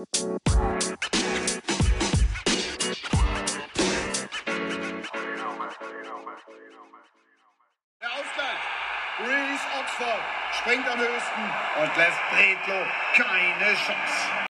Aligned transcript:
Der 0.00 0.08
Ausgleich. 8.08 8.60
Reese 9.18 9.66
Oxford 9.78 10.24
springt 10.52 10.88
am 10.88 10.98
höchsten 10.98 11.42
und 11.82 11.96
lässt 11.98 12.18
Bredlo 12.30 12.86
keine 13.14 13.74
Chance. 13.74 14.49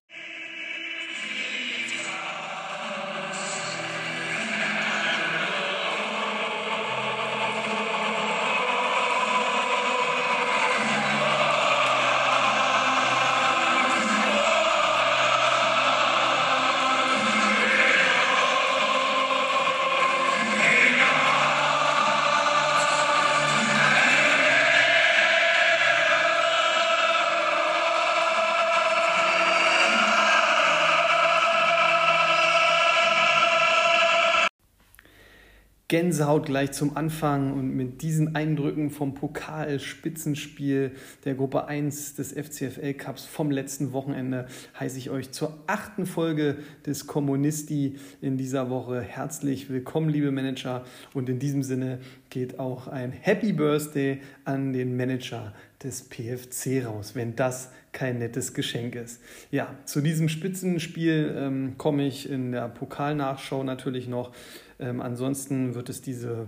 Gänsehaut 35.91 36.45
gleich 36.45 36.71
zum 36.71 36.95
Anfang 36.95 37.51
und 37.51 37.75
mit 37.75 38.01
diesen 38.01 38.33
Eindrücken 38.33 38.91
vom 38.91 39.13
Pokal-Spitzenspiel 39.13 40.93
der 41.25 41.35
Gruppe 41.35 41.67
1 41.67 42.15
des 42.15 42.31
FCFL 42.31 42.93
Cups 42.93 43.25
vom 43.25 43.51
letzten 43.51 43.91
Wochenende 43.91 44.47
heiße 44.79 44.97
ich 44.97 45.09
euch 45.09 45.31
zur 45.31 45.61
achten 45.67 46.05
Folge 46.05 46.59
des 46.85 47.07
Kommunisti 47.07 47.97
in 48.21 48.37
dieser 48.37 48.69
Woche 48.69 49.01
herzlich 49.01 49.69
willkommen, 49.69 50.07
liebe 50.07 50.31
Manager. 50.31 50.85
Und 51.13 51.27
in 51.27 51.39
diesem 51.39 51.61
Sinne 51.61 51.99
geht 52.29 52.57
auch 52.57 52.87
ein 52.87 53.11
Happy 53.11 53.51
Birthday 53.51 54.21
an 54.45 54.71
den 54.71 54.95
Manager 54.95 55.53
des 55.83 56.07
PFC 56.07 56.85
raus, 56.85 57.15
wenn 57.15 57.35
das 57.35 57.69
kein 57.91 58.19
nettes 58.19 58.53
Geschenk 58.53 58.95
ist. 58.95 59.21
Ja, 59.51 59.75
zu 59.85 60.01
diesem 60.01 60.29
Spitzenspiel 60.29 61.35
ähm, 61.37 61.75
komme 61.77 62.07
ich 62.07 62.29
in 62.29 62.51
der 62.51 62.69
Pokalnachschau 62.69 63.63
natürlich 63.63 64.07
noch. 64.07 64.31
Ähm, 64.79 65.01
ansonsten 65.01 65.75
wird 65.75 65.89
es 65.89 66.01
diese 66.01 66.47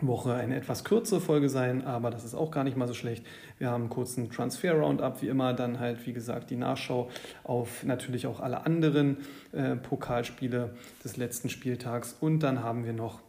Woche 0.00 0.34
eine 0.34 0.56
etwas 0.56 0.84
kürzere 0.84 1.20
Folge 1.20 1.48
sein, 1.48 1.84
aber 1.84 2.10
das 2.10 2.24
ist 2.24 2.34
auch 2.34 2.50
gar 2.50 2.64
nicht 2.64 2.76
mal 2.76 2.86
so 2.86 2.92
schlecht. 2.92 3.24
Wir 3.58 3.70
haben 3.70 3.84
einen 3.84 3.90
kurzen 3.90 4.30
Transfer-Roundup, 4.30 5.22
wie 5.22 5.28
immer, 5.28 5.54
dann 5.54 5.80
halt, 5.80 6.06
wie 6.06 6.12
gesagt, 6.12 6.50
die 6.50 6.56
Nachschau 6.56 7.08
auf 7.44 7.82
natürlich 7.82 8.26
auch 8.26 8.40
alle 8.40 8.66
anderen 8.66 9.16
äh, 9.52 9.74
Pokalspiele 9.74 10.74
des 11.02 11.16
letzten 11.16 11.48
Spieltags 11.48 12.14
und 12.20 12.40
dann 12.40 12.62
haben 12.62 12.84
wir 12.84 12.92
noch 12.92 13.20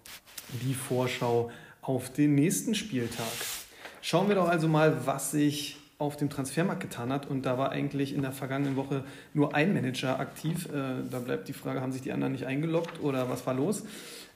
die 0.61 0.73
Vorschau 0.73 1.51
auf 1.81 2.11
den 2.11 2.35
nächsten 2.35 2.75
Spieltag. 2.75 3.25
Schauen 4.01 4.27
wir 4.27 4.35
doch 4.35 4.49
also 4.49 4.67
mal, 4.67 5.05
was 5.05 5.31
sich 5.31 5.77
auf 5.99 6.15
dem 6.17 6.29
Transfermarkt 6.29 6.81
getan 6.81 7.11
hat. 7.11 7.27
Und 7.27 7.45
da 7.45 7.57
war 7.57 7.71
eigentlich 7.71 8.13
in 8.13 8.21
der 8.21 8.31
vergangenen 8.31 8.75
Woche 8.75 9.03
nur 9.33 9.55
ein 9.55 9.73
Manager 9.73 10.19
aktiv. 10.19 10.67
Äh, 10.67 11.03
da 11.09 11.19
bleibt 11.19 11.47
die 11.47 11.53
Frage, 11.53 11.81
haben 11.81 11.91
sich 11.91 12.01
die 12.01 12.11
anderen 12.11 12.33
nicht 12.33 12.45
eingeloggt 12.45 13.01
oder 13.01 13.29
was 13.29 13.45
war 13.45 13.53
los? 13.53 13.83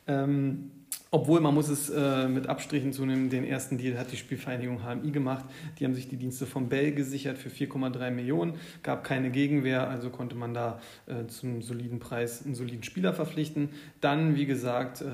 Ähm, 0.08 0.72
obwohl 1.14 1.42
man 1.42 1.54
muss 1.54 1.68
es 1.68 1.90
äh, 1.90 2.30
mit 2.30 2.48
Abstrichen 2.48 2.94
zunehmen, 2.94 3.30
den 3.30 3.44
ersten 3.44 3.78
Deal 3.78 3.98
hat 3.98 4.14
die 4.14 4.18
Spielvereinigung 4.18 4.82
HMI 4.82 5.12
gemacht. 5.12 5.44
Die 5.78 5.84
haben 5.84 5.94
sich 5.94 6.08
die 6.08 6.16
Dienste 6.16 6.46
von 6.46 6.70
Bell 6.70 6.94
gesichert 6.94 7.38
für 7.38 7.50
4,3 7.50 8.12
Millionen, 8.12 8.54
gab 8.82 9.04
keine 9.04 9.30
Gegenwehr, 9.30 9.90
also 9.90 10.10
konnte 10.10 10.36
man 10.36 10.54
da 10.54 10.80
äh, 11.08 11.28
zum 11.28 11.62
soliden 11.62 12.00
Preis 12.00 12.46
einen 12.46 12.56
soliden 12.56 12.84
Spieler 12.84 13.14
verpflichten. 13.14 13.70
Dann, 14.00 14.38
wie 14.38 14.46
gesagt, 14.46 15.02
äh, 15.02 15.06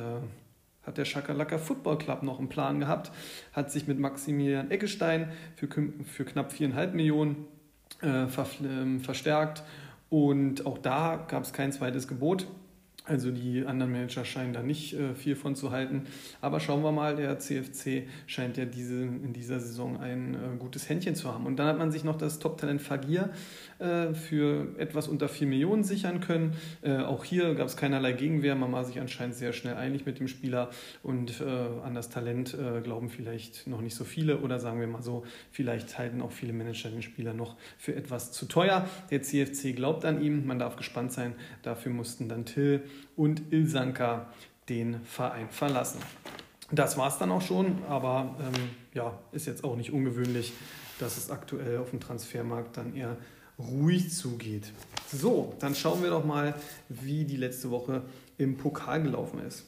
hat 0.88 0.97
der 0.97 1.05
Schakalaka 1.05 1.57
Football 1.57 1.99
Club 1.99 2.23
noch 2.23 2.39
einen 2.39 2.49
Plan 2.49 2.80
gehabt, 2.80 3.11
hat 3.53 3.71
sich 3.71 3.87
mit 3.87 3.99
Maximilian 3.99 4.71
Eckestein 4.71 5.30
für, 5.55 5.67
für 5.67 6.25
knapp 6.25 6.52
4,5 6.52 6.92
Millionen 6.93 7.45
äh, 8.02 8.25
ähm, 8.64 9.02
verstärkt 9.02 9.64
und 10.09 10.65
auch 10.65 10.77
da 10.77 11.26
gab 11.27 11.43
es 11.43 11.53
kein 11.53 11.71
zweites 11.71 12.08
Gebot. 12.08 12.47
Also 13.08 13.31
die 13.31 13.65
anderen 13.65 13.93
Manager 13.93 14.26
scheinen 14.26 14.52
da 14.52 14.61
nicht 14.61 14.93
äh, 14.93 15.15
viel 15.15 15.37
von 15.37 15.55
zu 15.55 15.71
halten. 15.71 16.08
Aber 16.42 16.59
schauen 16.59 16.83
wir 16.83 16.92
mal, 16.92 17.15
der 17.15 17.39
CFC 17.39 18.03
scheint 18.26 18.58
ja 18.58 18.65
diese, 18.65 19.02
in 19.02 19.31
dieser 19.31 19.61
Saison 19.61 19.97
ein 20.02 20.33
äh, 20.33 20.58
gutes 20.59 20.89
Händchen 20.89 21.15
zu 21.15 21.33
haben. 21.33 21.45
Und 21.45 21.55
dann 21.55 21.67
hat 21.67 21.77
man 21.77 21.89
sich 21.89 22.03
noch 22.03 22.17
das 22.17 22.39
Top-Talent 22.39 22.81
Fagir 22.81 23.30
äh, 23.80 24.14
für 24.14 24.67
etwas 24.80 25.08
unter 25.08 25.30
4 25.30 25.45
Millionen 25.48 25.83
sichern 25.83 26.20
können. 26.20 26.55
Äh, 26.82 26.98
auch 26.98 27.23
hier 27.23 27.54
gab 27.54 27.67
es 27.67 27.77
keinerlei 27.77 28.14
Gegenwehr. 28.14 28.55
Man 28.55 28.71
war 28.71 28.83
sich 28.83 28.99
anscheinend 28.99 29.36
sehr 29.36 29.54
schnell 29.54 29.76
einig 29.76 30.05
mit 30.05 30.20
dem 30.20 30.27
Spieler. 30.27 30.70
Und 31.04 31.42
äh, 31.42 31.45
an 31.83 31.93
das 31.93 32.10
Talent 32.10 32.58
glauben 32.83 33.10
vielleicht 33.10 33.67
noch 33.67 33.82
nicht 33.82 33.95
so 33.95 34.04
viele. 34.04 34.39
Oder 34.39 34.60
sagen 34.60 34.80
wir 34.80 34.88
mal 34.88 35.02
so, 35.02 35.26
vielleicht 35.52 35.98
halten 35.98 36.21
auch 36.21 36.32
viele 36.32 36.54
Manager 36.54 36.89
den 36.89 37.02
Spieler 37.02 37.33
noch 37.33 37.55
für 37.77 37.95
etwas 37.95 38.32
zu 38.32 38.48
teuer. 38.48 38.88
Der 39.11 39.21
CFC 39.21 39.76
glaubt 39.76 40.05
an 40.05 40.21
ihm. 40.21 40.45
Man 40.45 40.59
darf 40.59 40.76
gespannt 40.76 41.11
sein. 41.11 41.36
Dafür 41.61 41.92
mussten 41.92 42.30
dann 42.30 42.45
Till 42.45 42.82
und 43.15 43.52
Ilsanka 43.52 44.27
den 44.70 45.02
Verein 45.04 45.49
verlassen. 45.49 45.99
Das 46.71 46.98
war 46.98 47.08
es 47.08 47.17
dann 47.17 47.32
auch 47.32 47.42
schon, 47.42 47.77
aber 47.88 48.36
ähm, 48.39 48.70
ja, 48.94 49.17
ist 49.32 49.48
jetzt 49.48 49.64
auch 49.64 49.77
nicht 49.77 49.94
ungewöhnlich, 49.94 50.52
dass 50.99 51.15
es 51.15 51.32
aktuell 51.32 51.77
auf 51.77 51.92
dem 51.92 52.02
Transfermarkt 52.02 52.76
dann 52.76 52.94
eher 52.94 53.15
ruhig 53.60 54.12
zugeht. 54.12 54.72
So, 55.12 55.54
dann 55.60 55.76
schauen 55.76 56.04
wir 56.04 56.10
doch 56.10 56.26
mal, 56.26 56.54
wie 56.90 57.26
die 57.26 57.38
letzte 57.38 57.72
Woche 57.72 58.04
im 58.38 58.58
Pokal 58.58 59.02
gelaufen 59.02 59.40
ist. 59.45 59.66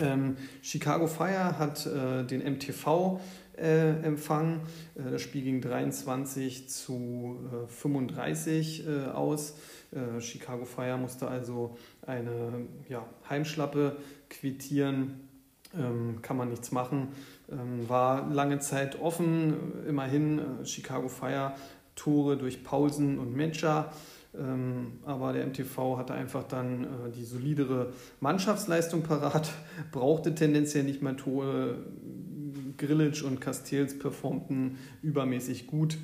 Ähm, 0.00 0.36
Chicago 0.62 1.06
Fire 1.06 1.58
hat 1.58 1.86
äh, 1.86 2.24
den 2.24 2.42
MTV 2.44 3.20
äh, 3.56 4.02
empfangen. 4.02 4.60
Äh, 4.94 5.12
das 5.12 5.22
Spiel 5.22 5.42
ging 5.42 5.60
23 5.60 6.68
zu 6.68 7.38
35 7.68 8.86
äh, 8.86 9.04
aus. 9.06 9.54
Chicago 10.18 10.64
Fire 10.66 10.98
musste 10.98 11.28
also 11.28 11.78
eine 12.02 12.66
ja, 12.88 13.06
Heimschlappe 13.30 13.96
quittieren. 14.28 15.20
Ähm, 15.74 16.20
kann 16.22 16.36
man 16.36 16.50
nichts 16.50 16.70
machen. 16.70 17.08
Ähm, 17.50 17.88
war 17.88 18.28
lange 18.28 18.58
Zeit 18.58 19.00
offen. 19.00 19.84
Immerhin 19.88 20.40
Chicago 20.64 21.08
Fire 21.08 21.54
Tore 21.96 22.36
durch 22.36 22.62
Pausen 22.62 23.18
und 23.18 23.36
Matcher. 23.36 23.92
Ähm, 24.38 24.98
aber 25.04 25.32
der 25.32 25.46
MTV 25.46 25.96
hatte 25.96 26.12
einfach 26.14 26.44
dann 26.44 26.84
äh, 26.84 26.86
die 27.16 27.24
solidere 27.24 27.92
Mannschaftsleistung 28.20 29.02
parat, 29.02 29.50
brauchte 29.92 30.34
tendenziell 30.34 30.84
nicht 30.84 31.02
mehr 31.02 31.16
Tore. 31.16 31.78
Grillitsch 32.76 33.22
und 33.22 33.40
Castells 33.40 33.98
performten 33.98 34.76
übermäßig 35.02 35.66
gut 35.66 35.96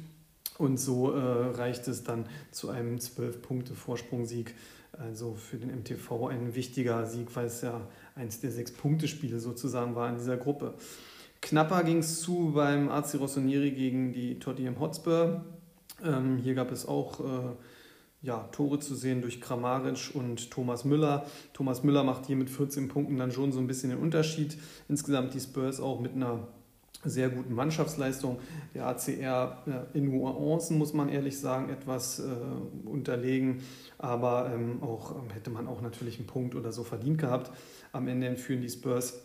und 0.58 0.78
so 0.78 1.12
äh, 1.12 1.18
reicht 1.18 1.86
es 1.88 2.04
dann 2.04 2.26
zu 2.50 2.70
einem 2.70 2.96
12-Punkte-Vorsprungsieg. 2.96 4.54
Also 4.92 5.34
für 5.34 5.56
den 5.56 5.70
MTV 5.70 6.26
ein 6.28 6.54
wichtiger 6.54 7.06
Sieg, 7.06 7.34
weil 7.34 7.46
es 7.46 7.62
ja 7.62 7.88
eins 8.14 8.40
der 8.40 8.50
sechs 8.50 8.72
Punkte-Spiele 8.72 9.40
sozusagen 9.40 9.94
war 9.94 10.08
in 10.08 10.16
dieser 10.16 10.36
Gruppe. 10.36 10.74
Knapper 11.40 11.82
ging 11.82 11.98
es 11.98 12.20
zu 12.20 12.52
beim 12.54 12.88
AC 12.88 13.14
Rossoneri 13.18 13.72
gegen 13.72 14.12
die 14.12 14.38
Tottenham 14.38 14.78
Hotspur. 14.78 15.44
Ähm, 16.04 16.38
hier 16.38 16.54
gab 16.54 16.70
es 16.72 16.86
auch 16.86 17.20
äh, 17.20 17.56
ja, 18.22 18.48
Tore 18.52 18.78
zu 18.78 18.94
sehen 18.94 19.20
durch 19.20 19.40
Kramaric 19.40 20.12
und 20.14 20.50
Thomas 20.50 20.84
Müller. 20.84 21.26
Thomas 21.52 21.82
Müller 21.82 22.04
macht 22.04 22.26
hier 22.26 22.36
mit 22.36 22.50
14 22.50 22.88
Punkten 22.88 23.16
dann 23.16 23.32
schon 23.32 23.52
so 23.52 23.58
ein 23.58 23.66
bisschen 23.66 23.90
den 23.90 23.98
Unterschied. 23.98 24.56
Insgesamt 24.88 25.34
die 25.34 25.40
Spurs 25.40 25.80
auch 25.80 26.00
mit 26.00 26.14
einer 26.14 26.46
sehr 27.04 27.30
guten 27.30 27.54
Mannschaftsleistung. 27.54 28.38
Der 28.74 28.86
ACR 28.86 29.88
in 29.92 30.10
Nuancen, 30.10 30.78
muss 30.78 30.92
man 30.92 31.08
ehrlich 31.08 31.38
sagen, 31.38 31.68
etwas 31.68 32.20
äh, 32.20 32.22
unterlegen, 32.88 33.62
aber 33.98 34.52
ähm, 34.54 34.82
auch 34.82 35.16
hätte 35.34 35.50
man 35.50 35.66
auch 35.66 35.80
natürlich 35.80 36.18
einen 36.18 36.28
Punkt 36.28 36.54
oder 36.54 36.72
so 36.72 36.84
verdient 36.84 37.18
gehabt. 37.18 37.50
Am 37.90 38.06
Ende 38.06 38.28
entführen 38.28 38.60
die 38.60 38.70
Spurs 38.70 39.20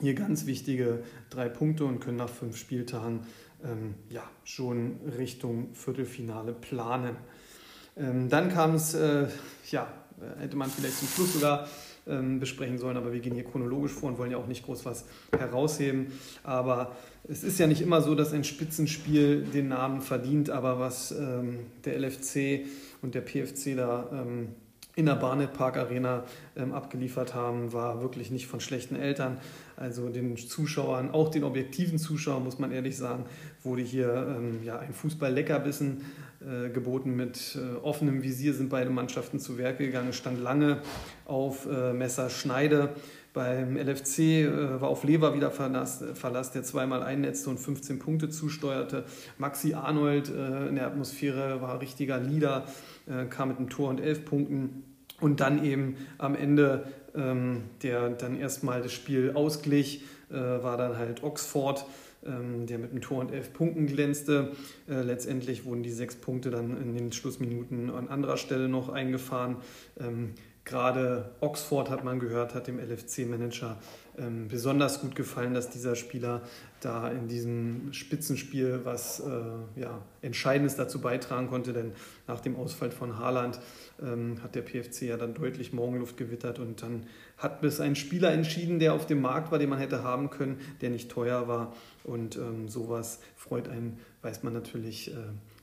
hier 0.00 0.14
ganz 0.14 0.46
wichtige 0.46 1.02
drei 1.30 1.48
Punkte 1.48 1.84
und 1.84 2.00
können 2.00 2.16
nach 2.16 2.28
fünf 2.28 2.56
Spieltagen 2.56 3.20
ähm, 3.64 3.94
ja, 4.08 4.22
schon 4.44 5.00
Richtung 5.18 5.74
Viertelfinale 5.74 6.52
planen. 6.52 7.16
Ähm, 7.96 8.28
dann 8.28 8.50
kam 8.50 8.74
es, 8.74 8.94
äh, 8.94 9.26
ja, 9.70 9.86
hätte 10.38 10.56
man 10.56 10.70
vielleicht 10.70 10.98
zum 10.98 11.08
Schluss 11.08 11.34
sogar 11.34 11.68
ähm, 12.06 12.40
besprechen 12.40 12.78
sollen, 12.78 12.96
aber 12.96 13.12
wir 13.12 13.20
gehen 13.20 13.34
hier 13.34 13.44
chronologisch 13.44 13.92
vor 13.92 14.08
und 14.08 14.18
wollen 14.18 14.30
ja 14.32 14.38
auch 14.38 14.46
nicht 14.46 14.64
groß 14.64 14.84
was 14.84 15.04
herausheben. 15.36 16.08
Aber 16.42 16.96
es 17.28 17.44
ist 17.44 17.58
ja 17.58 17.66
nicht 17.66 17.80
immer 17.80 18.00
so, 18.02 18.14
dass 18.14 18.32
ein 18.32 18.44
Spitzenspiel 18.44 19.42
den 19.42 19.68
Namen 19.68 20.00
verdient, 20.00 20.50
aber 20.50 20.78
was 20.78 21.12
ähm, 21.12 21.60
der 21.84 21.98
LFC 21.98 22.66
und 23.02 23.14
der 23.14 23.20
PFC 23.20 23.76
da 23.76 24.08
ähm, 24.12 24.48
in 24.94 25.06
der 25.06 25.14
Barnet 25.14 25.54
Park 25.54 25.76
Arena 25.76 26.24
ähm, 26.54 26.72
abgeliefert 26.72 27.34
haben, 27.34 27.72
war 27.72 28.02
wirklich 28.02 28.30
nicht 28.30 28.46
von 28.46 28.60
schlechten 28.60 28.96
Eltern. 28.96 29.38
Also 29.76 30.10
den 30.10 30.36
Zuschauern, 30.36 31.10
auch 31.10 31.30
den 31.30 31.44
objektiven 31.44 31.98
Zuschauern, 31.98 32.44
muss 32.44 32.58
man 32.58 32.72
ehrlich 32.72 32.96
sagen, 32.96 33.24
wurde 33.62 33.82
hier 33.82 34.36
ähm, 34.36 34.60
ja, 34.62 34.78
ein 34.78 34.92
Fußball-Leckerbissen 34.92 36.02
äh, 36.40 36.68
geboten. 36.68 37.16
Mit 37.16 37.56
äh, 37.56 37.76
offenem 37.76 38.22
Visier 38.22 38.52
sind 38.52 38.68
beide 38.68 38.90
Mannschaften 38.90 39.40
zu 39.40 39.56
Werke 39.56 39.86
gegangen, 39.86 40.12
stand 40.12 40.40
lange 40.40 40.82
auf 41.24 41.66
äh, 41.66 41.92
Messerschneide. 41.94 42.90
Beim 43.32 43.78
LFC 43.78 44.18
äh, 44.18 44.80
war 44.80 44.90
auf 44.90 45.04
Lever 45.04 45.34
wieder 45.34 45.50
Verlass, 45.50 46.04
Verlass, 46.14 46.52
der 46.52 46.64
zweimal 46.64 47.02
einnetzte 47.02 47.48
und 47.48 47.58
15 47.58 47.98
Punkte 47.98 48.28
zusteuerte. 48.28 49.04
Maxi 49.38 49.72
Arnold 49.72 50.28
äh, 50.28 50.68
in 50.68 50.74
der 50.74 50.86
Atmosphäre 50.86 51.62
war 51.62 51.80
richtiger 51.80 52.18
Leader, 52.18 52.66
äh, 53.06 53.26
kam 53.26 53.48
mit 53.48 53.58
einem 53.58 53.70
Tor 53.70 53.90
und 53.90 54.00
elf 54.00 54.24
Punkten. 54.24 54.84
Und 55.20 55.40
dann 55.40 55.64
eben 55.64 55.96
am 56.18 56.34
Ende, 56.34 56.84
ähm, 57.14 57.62
der 57.82 58.10
dann 58.10 58.36
erstmal 58.36 58.82
das 58.82 58.92
Spiel 58.92 59.32
ausglich, 59.34 60.04
äh, 60.30 60.34
war 60.34 60.76
dann 60.76 60.96
halt 60.96 61.22
Oxford, 61.22 61.84
ähm, 62.26 62.66
der 62.66 62.78
mit 62.78 62.90
einem 62.90 63.00
Tor 63.00 63.20
und 63.20 63.32
elf 63.32 63.52
Punkten 63.52 63.86
glänzte. 63.86 64.52
Äh, 64.88 65.02
letztendlich 65.02 65.64
wurden 65.64 65.82
die 65.82 65.90
sechs 65.90 66.16
Punkte 66.16 66.50
dann 66.50 66.76
in 66.80 66.94
den 66.94 67.12
Schlussminuten 67.12 67.90
an 67.90 68.08
anderer 68.08 68.36
Stelle 68.36 68.68
noch 68.68 68.88
eingefahren. 68.88 69.56
Ähm, 70.00 70.34
Gerade 70.64 71.32
Oxford 71.40 71.90
hat 71.90 72.04
man 72.04 72.20
gehört, 72.20 72.54
hat 72.54 72.68
dem 72.68 72.78
LFC-Manager 72.78 73.78
ähm, 74.18 74.48
besonders 74.48 75.00
gut 75.00 75.14
gefallen, 75.14 75.54
dass 75.54 75.70
dieser 75.70 75.96
Spieler 75.96 76.42
da 76.80 77.10
in 77.10 77.28
diesem 77.28 77.92
Spitzenspiel 77.92 78.80
was 78.84 79.20
äh, 79.20 79.80
ja, 79.80 80.02
Entscheidendes 80.20 80.76
dazu 80.76 81.00
beitragen 81.00 81.48
konnte. 81.48 81.72
Denn 81.72 81.92
nach 82.26 82.40
dem 82.40 82.56
Ausfall 82.56 82.90
von 82.90 83.18
Haaland 83.18 83.58
ähm, 84.02 84.42
hat 84.42 84.54
der 84.54 84.62
PFC 84.62 85.02
ja 85.02 85.16
dann 85.16 85.34
deutlich 85.34 85.72
Morgenluft 85.72 86.16
gewittert 86.16 86.58
und 86.58 86.82
dann 86.82 87.06
hat 87.42 87.60
bis 87.60 87.80
ein 87.80 87.96
Spieler 87.96 88.32
entschieden, 88.32 88.78
der 88.78 88.94
auf 88.94 89.06
dem 89.06 89.20
Markt 89.20 89.50
war, 89.50 89.58
den 89.58 89.68
man 89.68 89.78
hätte 89.78 90.02
haben 90.02 90.30
können, 90.30 90.58
der 90.80 90.90
nicht 90.90 91.10
teuer 91.10 91.48
war. 91.48 91.74
Und 92.04 92.36
ähm, 92.36 92.68
sowas 92.68 93.20
freut 93.36 93.68
einen, 93.68 93.98
weiß 94.22 94.42
man 94.42 94.52
natürlich. 94.52 95.12
Äh, 95.12 95.16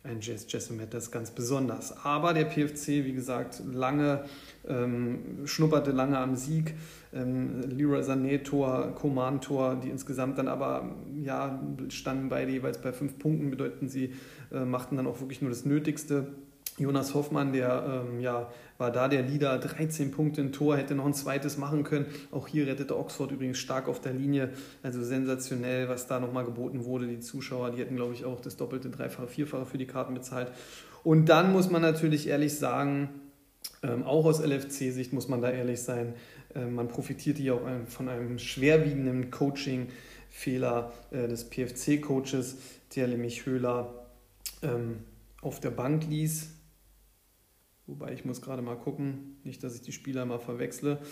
ein 0.04 0.22
Jazz 0.22 0.46
Jessemet, 0.50 0.94
das 0.94 1.12
ganz 1.12 1.32
besonders. 1.32 2.06
Aber 2.06 2.34
der 2.34 2.46
PFC, 2.46 3.04
wie 3.06 3.14
gesagt, 3.14 3.62
lange 3.72 4.24
ähm, 4.68 5.46
schnupperte 5.46 5.92
lange 5.92 6.18
am 6.18 6.36
Sieg. 6.36 6.74
Ähm, 7.14 7.62
Leroy 7.70 8.02
Sané 8.02 8.44
Tor, 8.44 8.96
Coman 8.96 9.42
Tor, 9.42 9.76
die 9.76 9.90
insgesamt 9.90 10.38
dann 10.38 10.48
aber 10.48 10.96
ja, 11.22 11.62
standen 11.90 12.30
beide 12.30 12.52
jeweils 12.52 12.80
bei 12.80 12.94
fünf 12.94 13.20
Punkten, 13.20 13.50
bedeuten 13.50 13.90
sie 13.90 14.14
äh, 14.54 14.64
machten 14.64 14.96
dann 14.96 15.08
auch 15.08 15.20
wirklich 15.20 15.42
nur 15.42 15.50
das 15.50 15.66
Nötigste. 15.66 16.28
Jonas 16.80 17.14
Hoffmann, 17.14 17.54
der 17.54 18.06
ähm, 18.08 18.20
ja, 18.20 18.50
war 18.78 18.92
da 18.92 19.08
der 19.08 19.24
Leader, 19.24 19.60
13 19.60 20.12
Punkte 20.12 20.42
im 20.42 20.52
Tor, 20.54 20.78
hätte 20.78 20.96
noch 20.96 21.06
ein 21.06 21.14
zweites 21.14 21.58
machen 21.58 21.84
können. 21.84 22.06
Auch 22.32 22.48
hier 22.48 22.66
rettete 22.66 22.98
Oxford 22.98 23.32
übrigens 23.32 23.58
stark 23.58 23.88
auf 23.88 24.00
der 24.00 24.14
Linie. 24.14 24.52
Also 24.84 25.04
sensationell, 25.04 25.90
was 25.90 26.08
da 26.08 26.20
nochmal 26.20 26.46
geboten 26.46 26.86
wurde. 26.86 27.08
Die 27.08 27.20
Zuschauer, 27.20 27.72
die 27.72 27.80
hätten, 27.80 27.98
glaube 27.98 28.14
ich, 28.14 28.26
auch 28.26 28.40
das 28.40 28.56
doppelte, 28.56 28.90
dreifache, 28.90 29.28
vierfache 29.28 29.66
für 29.66 29.78
die 29.78 29.86
Karten 29.86 30.14
bezahlt. 30.14 30.52
Und 31.04 31.28
dann 31.28 31.52
muss 31.52 31.70
man 31.70 31.82
natürlich 31.82 32.28
ehrlich 32.28 32.56
sagen, 32.56 33.10
ähm, 33.84 34.04
auch 34.04 34.26
aus 34.26 34.40
LFC-Sicht 34.40 35.14
muss 35.14 35.28
man 35.28 35.42
da 35.42 35.50
ehrlich 35.50 35.82
sein, 35.82 36.14
äh, 36.56 36.66
man 36.66 36.88
profitierte 36.88 37.42
ja 37.42 37.54
auch 37.54 37.62
von 37.88 38.10
einem 38.10 38.40
schwerwiegenden 38.40 39.32
Coaching-Fehler 39.32 40.92
äh, 41.12 41.28
des 41.28 41.50
PFC-Coaches, 41.50 42.58
der 42.96 43.08
nämlich 43.08 43.46
Höhler 43.46 44.06
ähm, 44.62 45.00
auf 45.42 45.60
der 45.60 45.72
Bank 45.72 46.06
ließ 46.10 46.59
Wobei 47.90 48.14
ich 48.14 48.24
muss 48.24 48.44
gerade 48.44 48.62
mal 48.62 48.78
gucken, 48.78 49.38
nicht, 49.44 49.64
dass 49.64 49.74
ich 49.74 49.82
die 49.82 49.92
Spieler 49.92 50.26
mal 50.26 50.40
verwechsle. 50.40 51.00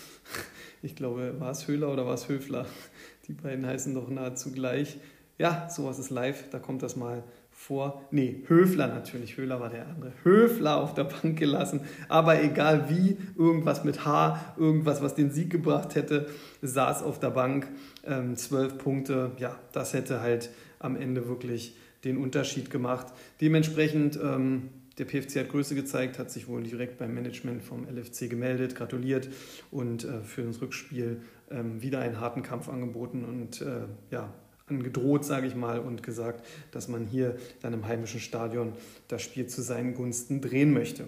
Ich 0.83 0.95
glaube, 0.95 1.39
war 1.39 1.50
es 1.50 1.68
Höhler 1.68 1.91
oder 1.91 2.06
war 2.06 2.13
es 2.13 2.29
Höfler? 2.29 2.68
Die 3.27 3.33
beiden 3.33 3.65
heißen 3.65 3.95
doch 3.95 4.12
nahezu 4.12 4.51
gleich. 4.51 5.00
Ja, 5.39 5.68
sowas 5.71 5.97
ist 5.97 6.12
live, 6.12 6.51
da 6.51 6.59
kommt 6.59 6.83
das 6.83 6.95
mal 6.95 7.24
vor. 7.50 8.03
Nee, 8.12 8.44
Höfler 8.45 8.88
natürlich, 8.88 9.38
Höhler 9.38 9.59
war 9.59 9.71
der 9.71 9.88
andere. 9.88 10.13
Höfler 10.21 10.77
auf 10.77 10.94
der 10.94 11.06
Bank 11.06 11.39
gelassen, 11.39 11.81
aber 12.09 12.44
egal 12.44 12.91
wie, 12.91 13.18
irgendwas 13.35 13.83
mit 13.83 14.06
H, 14.06 14.53
irgendwas, 14.56 15.01
was 15.01 15.15
den 15.15 15.31
Sieg 15.31 15.50
gebracht 15.50 15.95
hätte, 15.95 16.30
saß 16.62 17.01
auf 17.01 17.19
der 17.19 17.31
Bank. 17.31 17.68
Ähm, 18.06 18.35
zwölf 18.35 18.77
Punkte, 18.77 19.31
ja, 19.39 19.57
das 19.71 19.94
hätte 19.94 20.21
halt 20.21 20.51
am 20.77 20.95
Ende 20.95 21.27
wirklich 21.27 21.75
den 22.03 22.18
Unterschied 22.18 22.69
gemacht. 22.69 23.07
Dementsprechend 23.41 24.19
ähm, 24.21 24.69
der 24.97 25.05
PFC 25.05 25.38
hat 25.38 25.49
Größe 25.49 25.75
gezeigt, 25.75 26.17
hat 26.17 26.31
sich 26.31 26.47
wohl 26.47 26.63
direkt 26.63 26.97
beim 26.97 27.13
Management 27.13 27.63
vom 27.63 27.88
LFC 27.88 28.29
gemeldet, 28.29 28.75
gratuliert 28.75 29.29
und 29.71 30.03
äh, 30.03 30.21
für 30.21 30.44
das 30.44 30.61
Rückspiel 30.61 31.21
ähm, 31.51 31.81
wieder 31.81 31.99
einen 31.99 32.19
harten 32.19 32.41
Kampf 32.41 32.69
angeboten 32.69 33.23
und 33.23 33.61
äh, 33.61 33.81
ja, 34.11 34.33
angedroht, 34.67 35.23
sage 35.23 35.47
ich 35.47 35.55
mal, 35.55 35.79
und 35.79 36.03
gesagt, 36.03 36.45
dass 36.71 36.88
man 36.88 37.05
hier 37.05 37.38
dann 37.61 37.73
im 37.73 37.88
heimischen 37.88 38.19
Stadion 38.19 38.73
das 39.07 39.21
Spiel 39.21 39.47
zu 39.47 39.61
seinen 39.61 39.94
Gunsten 39.94 40.41
drehen 40.41 40.73
möchte. 40.73 41.05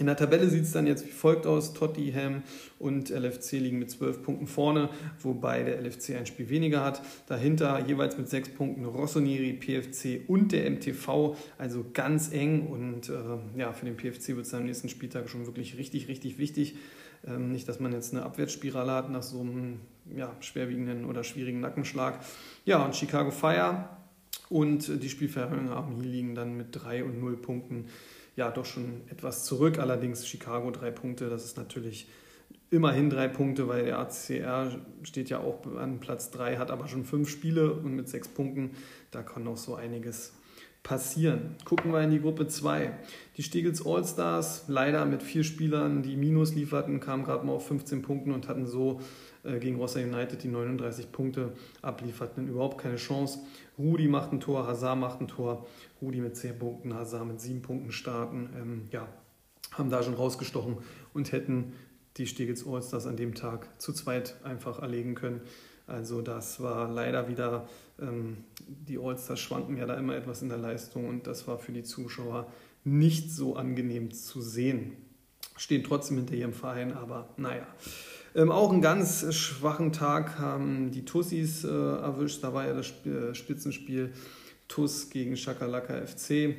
In 0.00 0.06
der 0.06 0.16
Tabelle 0.16 0.48
sieht 0.48 0.62
es 0.62 0.72
dann 0.72 0.86
jetzt 0.86 1.06
wie 1.06 1.10
folgt 1.10 1.46
aus. 1.46 1.74
Tottenham 1.74 2.42
und 2.78 3.10
LFC 3.10 3.52
liegen 3.52 3.78
mit 3.78 3.90
zwölf 3.90 4.22
Punkten 4.22 4.46
vorne, 4.46 4.88
wobei 5.20 5.62
der 5.62 5.78
LFC 5.78 6.16
ein 6.16 6.24
Spiel 6.24 6.48
weniger 6.48 6.82
hat. 6.82 7.02
Dahinter 7.26 7.86
jeweils 7.86 8.16
mit 8.16 8.26
sechs 8.26 8.48
Punkten 8.48 8.86
Rossoneri, 8.86 9.52
PFC 9.52 10.26
und 10.26 10.52
der 10.52 10.70
MTV, 10.70 11.36
also 11.58 11.84
ganz 11.92 12.32
eng. 12.32 12.68
Und 12.68 13.10
äh, 13.10 13.58
ja, 13.58 13.74
für 13.74 13.84
den 13.84 13.98
PFC 13.98 14.28
wird 14.28 14.46
es 14.46 14.54
am 14.54 14.64
nächsten 14.64 14.88
Spieltag 14.88 15.28
schon 15.28 15.44
wirklich 15.44 15.76
richtig, 15.76 16.08
richtig 16.08 16.38
wichtig. 16.38 16.76
Ähm, 17.26 17.52
nicht, 17.52 17.68
dass 17.68 17.78
man 17.78 17.92
jetzt 17.92 18.14
eine 18.14 18.22
Abwärtsspirale 18.22 18.92
hat 18.92 19.10
nach 19.10 19.22
so 19.22 19.40
einem 19.40 19.80
ja, 20.16 20.34
schwerwiegenden 20.40 21.04
oder 21.04 21.24
schwierigen 21.24 21.60
Nackenschlag. 21.60 22.20
Ja, 22.64 22.82
und 22.82 22.96
Chicago 22.96 23.30
Fire 23.30 23.90
und 24.48 25.02
die 25.02 25.10
Spielverhörer 25.10 25.88
hier 25.94 26.10
liegen 26.10 26.34
dann 26.34 26.56
mit 26.56 26.68
drei 26.70 27.04
und 27.04 27.20
null 27.20 27.36
Punkten 27.36 27.84
ja 28.40 28.50
doch 28.50 28.64
schon 28.64 29.02
etwas 29.10 29.44
zurück. 29.44 29.78
Allerdings 29.78 30.26
Chicago 30.26 30.70
drei 30.70 30.90
Punkte, 30.90 31.28
das 31.28 31.44
ist 31.44 31.56
natürlich 31.56 32.08
immerhin 32.70 33.10
drei 33.10 33.28
Punkte, 33.28 33.68
weil 33.68 33.84
der 33.84 33.98
ACR 33.98 34.70
steht 35.02 35.28
ja 35.28 35.40
auch 35.40 35.64
an 35.76 36.00
Platz 36.00 36.30
drei, 36.30 36.56
hat 36.56 36.70
aber 36.70 36.88
schon 36.88 37.04
fünf 37.04 37.28
Spiele 37.28 37.72
und 37.72 37.94
mit 37.94 38.08
sechs 38.08 38.28
Punkten, 38.28 38.70
da 39.10 39.22
kann 39.22 39.44
noch 39.44 39.56
so 39.56 39.74
einiges 39.74 40.32
passieren. 40.82 41.56
Gucken 41.66 41.92
wir 41.92 42.00
in 42.00 42.10
die 42.10 42.20
Gruppe 42.20 42.46
2. 42.46 42.92
Die 43.36 43.42
Stegels 43.42 43.84
All-Stars, 43.84 44.64
leider 44.68 45.04
mit 45.04 45.22
vier 45.22 45.44
Spielern, 45.44 46.02
die 46.02 46.16
Minus 46.16 46.54
lieferten, 46.54 47.00
kamen 47.00 47.24
gerade 47.24 47.44
mal 47.44 47.52
auf 47.52 47.66
15 47.66 48.00
Punkten 48.00 48.32
und 48.32 48.48
hatten 48.48 48.66
so 48.66 49.00
äh, 49.44 49.58
gegen 49.58 49.76
Rossa 49.76 50.00
United 50.00 50.42
die 50.42 50.48
39 50.48 51.12
Punkte 51.12 51.52
ablieferten, 51.82 52.48
überhaupt 52.48 52.78
keine 52.78 52.96
Chance. 52.96 53.40
Rudi 53.78 54.08
macht 54.08 54.32
ein 54.32 54.40
Tor, 54.40 54.66
Hazard 54.66 54.98
macht 54.98 55.20
ein 55.20 55.28
Tor, 55.28 55.66
Rudi 56.00 56.20
mit 56.20 56.36
10 56.36 56.58
Punkten, 56.58 56.94
Hazard 56.94 57.26
mit 57.26 57.40
7 57.40 57.62
Punkten 57.62 57.92
starten. 57.92 58.50
Ähm, 58.56 58.82
ja, 58.90 59.08
haben 59.72 59.90
da 59.90 60.02
schon 60.02 60.14
rausgestochen 60.14 60.78
und 61.14 61.32
hätten 61.32 61.72
die 62.16 62.26
Stegels 62.26 62.66
Allstars 62.66 63.06
an 63.06 63.16
dem 63.16 63.34
Tag 63.34 63.68
zu 63.80 63.92
zweit 63.92 64.36
einfach 64.44 64.80
erlegen 64.80 65.14
können. 65.14 65.40
Also 65.86 66.22
das 66.22 66.60
war 66.60 66.88
leider 66.88 67.28
wieder, 67.28 67.68
ähm, 68.00 68.38
die 68.66 68.98
Allstars 68.98 69.40
schwanken 69.40 69.76
ja 69.76 69.86
da 69.86 69.94
immer 69.94 70.14
etwas 70.14 70.42
in 70.42 70.48
der 70.48 70.58
Leistung 70.58 71.08
und 71.08 71.26
das 71.26 71.46
war 71.48 71.58
für 71.58 71.72
die 71.72 71.82
Zuschauer 71.82 72.46
nicht 72.84 73.30
so 73.30 73.56
angenehm 73.56 74.12
zu 74.12 74.40
sehen. 74.40 74.92
Stehen 75.56 75.84
trotzdem 75.84 76.16
hinter 76.18 76.34
ihrem 76.34 76.52
Verein, 76.52 76.92
aber 76.92 77.28
naja. 77.36 77.66
Ähm, 78.34 78.52
auch 78.52 78.72
einen 78.72 78.80
ganz 78.80 79.34
schwachen 79.34 79.92
Tag 79.92 80.38
haben 80.38 80.92
die 80.92 81.04
Tussis 81.04 81.64
äh, 81.64 81.68
erwischt. 81.68 82.44
Da 82.44 82.54
war 82.54 82.66
ja 82.66 82.74
das 82.74 82.92
äh, 83.04 83.34
Spitzenspiel 83.34 84.12
TUS 84.70 85.10
gegen 85.10 85.36
Schakalaka 85.36 85.94
FC. 86.06 86.54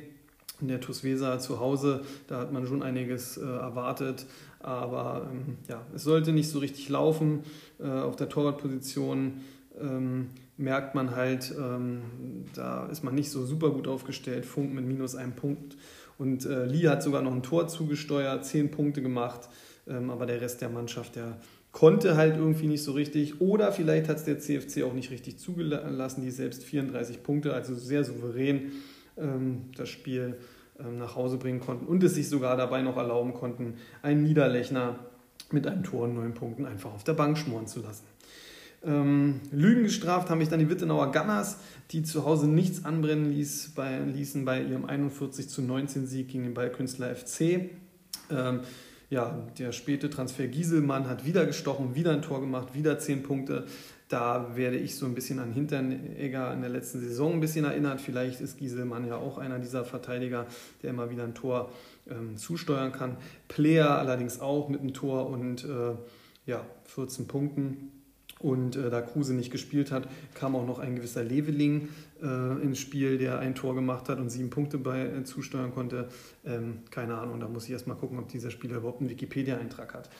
In 0.60 0.68
der 0.68 0.80
TUS 0.80 1.02
Weser 1.02 1.40
zu 1.40 1.58
Hause, 1.58 2.04
da 2.28 2.38
hat 2.38 2.52
man 2.52 2.66
schon 2.66 2.84
einiges 2.84 3.36
äh, 3.36 3.42
erwartet. 3.44 4.26
Aber 4.60 5.28
ähm, 5.28 5.56
ja, 5.68 5.84
es 5.92 6.04
sollte 6.04 6.32
nicht 6.32 6.48
so 6.48 6.60
richtig 6.60 6.88
laufen. 6.88 7.40
Äh, 7.80 7.88
auf 7.88 8.14
der 8.14 8.28
Torwartposition 8.28 9.40
ähm, 9.80 10.30
merkt 10.56 10.94
man 10.94 11.16
halt, 11.16 11.52
ähm, 11.58 12.02
da 12.54 12.86
ist 12.86 13.02
man 13.02 13.16
nicht 13.16 13.30
so 13.30 13.44
super 13.44 13.70
gut 13.70 13.88
aufgestellt. 13.88 14.46
Funk 14.46 14.72
mit 14.72 14.86
minus 14.86 15.16
einem 15.16 15.32
Punkt. 15.32 15.76
Und 16.18 16.46
äh, 16.46 16.66
Lee 16.66 16.86
hat 16.88 17.02
sogar 17.02 17.22
noch 17.22 17.32
ein 17.32 17.42
Tor 17.42 17.66
zugesteuert, 17.66 18.44
zehn 18.44 18.70
Punkte 18.70 19.02
gemacht. 19.02 19.48
Ähm, 19.88 20.10
aber 20.10 20.26
der 20.26 20.40
Rest 20.40 20.60
der 20.60 20.68
Mannschaft, 20.68 21.16
der 21.16 21.38
konnte 21.72 22.16
halt 22.16 22.36
irgendwie 22.36 22.66
nicht 22.66 22.84
so 22.84 22.92
richtig. 22.92 23.40
Oder 23.40 23.72
vielleicht 23.72 24.08
hat 24.08 24.18
es 24.18 24.24
der 24.24 24.38
CFC 24.38 24.82
auch 24.84 24.92
nicht 24.92 25.10
richtig 25.10 25.38
zugelassen, 25.38 26.22
die 26.22 26.30
selbst 26.30 26.64
34 26.64 27.22
Punkte, 27.22 27.54
also 27.54 27.74
sehr 27.74 28.04
souverän 28.04 28.72
ähm, 29.16 29.70
das 29.76 29.88
Spiel 29.88 30.36
ähm, 30.78 30.98
nach 30.98 31.16
Hause 31.16 31.38
bringen 31.38 31.60
konnten 31.60 31.86
und 31.86 32.02
es 32.04 32.14
sich 32.14 32.28
sogar 32.28 32.56
dabei 32.56 32.82
noch 32.82 32.96
erlauben 32.96 33.34
konnten, 33.34 33.74
einen 34.02 34.22
Niederlechner 34.22 34.98
mit 35.50 35.66
einem 35.66 35.82
Tor 35.82 36.04
und 36.04 36.14
neun 36.14 36.34
Punkten 36.34 36.66
einfach 36.66 36.92
auf 36.92 37.04
der 37.04 37.14
Bank 37.14 37.36
schmoren 37.36 37.66
zu 37.66 37.80
lassen. 37.80 38.04
Ähm, 38.84 39.40
Lügen 39.52 39.84
gestraft 39.84 40.28
haben 40.28 40.38
mich 40.38 40.48
dann 40.48 40.58
die 40.58 40.68
Wittenauer 40.68 41.12
Gunners, 41.12 41.58
die 41.90 42.02
zu 42.02 42.24
Hause 42.24 42.48
nichts 42.48 42.84
anbrennen 42.84 43.30
ließ, 43.30 43.72
bei, 43.76 43.98
ließen 43.98 44.44
bei 44.44 44.62
ihrem 44.62 44.86
41 44.86 45.48
zu 45.48 45.62
19 45.62 46.06
Sieg 46.06 46.28
gegen 46.28 46.44
den 46.44 46.54
Ballkünstler 46.54 47.14
FC. 47.14 47.70
Ähm, 48.30 48.60
ja, 49.12 49.46
der 49.58 49.72
späte 49.72 50.08
Transfer 50.08 50.46
Gieselmann 50.46 51.06
hat 51.06 51.26
wieder 51.26 51.44
gestochen, 51.44 51.94
wieder 51.94 52.12
ein 52.12 52.22
Tor 52.22 52.40
gemacht, 52.40 52.68
wieder 52.72 52.98
zehn 52.98 53.22
Punkte. 53.22 53.66
Da 54.08 54.56
werde 54.56 54.78
ich 54.78 54.96
so 54.96 55.04
ein 55.04 55.14
bisschen 55.14 55.38
an 55.38 55.52
Hinternegger 55.52 56.50
in 56.54 56.62
der 56.62 56.70
letzten 56.70 57.00
Saison 57.00 57.34
ein 57.34 57.40
bisschen 57.40 57.66
erinnert. 57.66 58.00
Vielleicht 58.00 58.40
ist 58.40 58.56
Gieselmann 58.56 59.06
ja 59.06 59.16
auch 59.16 59.36
einer 59.36 59.58
dieser 59.58 59.84
Verteidiger, 59.84 60.46
der 60.82 60.90
immer 60.90 61.10
wieder 61.10 61.24
ein 61.24 61.34
Tor 61.34 61.70
ähm, 62.08 62.38
zusteuern 62.38 62.92
kann. 62.92 63.18
Player 63.48 63.98
allerdings 63.98 64.40
auch 64.40 64.70
mit 64.70 64.80
einem 64.80 64.94
Tor 64.94 65.28
und 65.28 65.62
äh, 65.64 65.94
ja, 66.46 66.64
14 66.86 67.26
Punkten. 67.26 67.90
Und 68.38 68.76
äh, 68.76 68.88
da 68.88 69.02
Kruse 69.02 69.34
nicht 69.34 69.52
gespielt 69.52 69.92
hat, 69.92 70.08
kam 70.32 70.56
auch 70.56 70.66
noch 70.66 70.78
ein 70.78 70.96
gewisser 70.96 71.22
Leveling 71.22 71.90
äh, 72.22 72.62
ins 72.62 72.78
Spiel, 72.78 73.18
der 73.18 73.38
ein 73.38 73.54
Tor 73.54 73.74
gemacht 73.74 74.08
hat 74.08 74.18
und 74.18 74.30
sieben 74.30 74.50
Punkte 74.50 74.78
bei 74.78 75.06
äh, 75.06 75.24
zusteuern 75.24 75.72
konnte. 75.72 76.08
Ähm, 76.44 76.80
keine 76.90 77.16
Ahnung, 77.16 77.40
da 77.40 77.48
muss 77.48 77.64
ich 77.64 77.70
erstmal 77.70 77.96
gucken, 77.96 78.18
ob 78.18 78.28
dieser 78.28 78.50
Spieler 78.50 78.78
überhaupt 78.78 79.00
einen 79.00 79.10
Wikipedia-Eintrag 79.10 79.94
hat. 79.94 80.10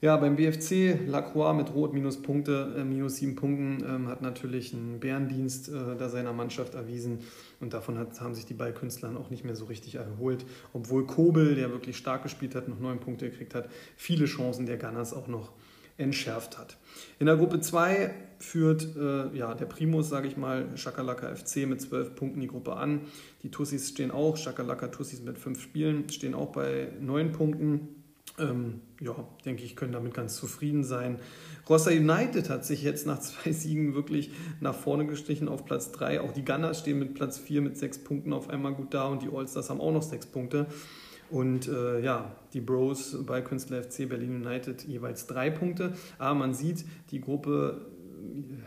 Ja, 0.00 0.16
beim 0.16 0.36
BFC 0.36 1.08
Lacroix 1.08 1.56
mit 1.56 1.74
Rot 1.74 1.92
minus 1.92 2.22
Punkte, 2.22 2.72
äh, 2.78 2.84
minus 2.84 3.16
sieben 3.16 3.34
Punkten, 3.34 3.84
ähm, 3.84 4.06
hat 4.06 4.22
natürlich 4.22 4.72
einen 4.72 5.00
Bärendienst 5.00 5.70
äh, 5.70 5.96
da 5.98 6.08
seiner 6.08 6.32
Mannschaft 6.32 6.74
erwiesen 6.74 7.18
und 7.58 7.72
davon 7.72 7.98
hat, 7.98 8.20
haben 8.20 8.32
sich 8.32 8.46
die 8.46 8.54
Ballkünstler 8.54 9.18
auch 9.18 9.30
nicht 9.30 9.44
mehr 9.44 9.56
so 9.56 9.64
richtig 9.64 9.96
erholt, 9.96 10.46
obwohl 10.72 11.04
Kobel, 11.04 11.56
der 11.56 11.72
wirklich 11.72 11.96
stark 11.96 12.22
gespielt 12.22 12.54
hat, 12.54 12.68
noch 12.68 12.78
neun 12.78 13.00
Punkte 13.00 13.28
gekriegt 13.28 13.56
hat, 13.56 13.68
viele 13.96 14.26
Chancen 14.26 14.66
der 14.66 14.76
Gunners 14.76 15.12
auch 15.12 15.26
noch 15.26 15.50
entschärft 15.98 16.58
hat. 16.58 16.78
In 17.18 17.26
der 17.26 17.36
Gruppe 17.36 17.60
2 17.60 18.14
führt 18.38 18.96
äh, 18.96 19.36
ja, 19.36 19.54
der 19.54 19.66
Primus, 19.66 20.08
sage 20.08 20.28
ich 20.28 20.36
mal, 20.36 20.76
Shakalaka 20.76 21.34
FC 21.34 21.66
mit 21.66 21.80
zwölf 21.80 22.14
Punkten 22.14 22.40
die 22.40 22.46
Gruppe 22.46 22.76
an. 22.76 23.02
Die 23.42 23.50
Tussis 23.50 23.88
stehen 23.88 24.10
auch, 24.10 24.36
Shakalaka 24.36 24.88
Tussis 24.88 25.20
mit 25.20 25.38
fünf 25.38 25.60
Spielen, 25.60 26.08
stehen 26.08 26.34
auch 26.34 26.52
bei 26.52 26.88
neun 27.00 27.32
Punkten. 27.32 27.88
Ähm, 28.38 28.80
ja, 29.00 29.14
denke 29.44 29.64
ich, 29.64 29.74
können 29.74 29.92
damit 29.92 30.14
ganz 30.14 30.36
zufrieden 30.36 30.84
sein. 30.84 31.18
Rossa 31.68 31.90
United 31.90 32.48
hat 32.48 32.64
sich 32.64 32.82
jetzt 32.82 33.06
nach 33.06 33.18
zwei 33.20 33.50
Siegen 33.50 33.94
wirklich 33.94 34.30
nach 34.60 34.74
vorne 34.74 35.06
gestichen 35.06 35.48
auf 35.48 35.64
Platz 35.64 35.90
3. 35.92 36.20
Auch 36.20 36.32
die 36.32 36.44
Gunners 36.44 36.78
stehen 36.80 37.00
mit 37.00 37.14
Platz 37.14 37.38
4 37.38 37.60
mit 37.60 37.76
sechs 37.76 37.98
Punkten 37.98 38.32
auf 38.32 38.48
einmal 38.48 38.74
gut 38.74 38.94
da 38.94 39.08
und 39.08 39.22
die 39.22 39.28
Allstars 39.34 39.70
haben 39.70 39.80
auch 39.80 39.92
noch 39.92 40.02
sechs 40.02 40.26
Punkte. 40.26 40.66
Und 41.30 41.68
äh, 41.68 42.00
ja, 42.00 42.32
die 42.52 42.60
Bros 42.60 43.24
bei 43.26 43.40
Künstler 43.40 43.82
FC 43.82 44.08
Berlin 44.08 44.44
United 44.44 44.84
jeweils 44.84 45.26
drei 45.26 45.50
Punkte. 45.50 45.92
Aber 46.18 46.34
man 46.34 46.54
sieht, 46.54 46.84
die 47.10 47.20
Gruppe 47.20 47.86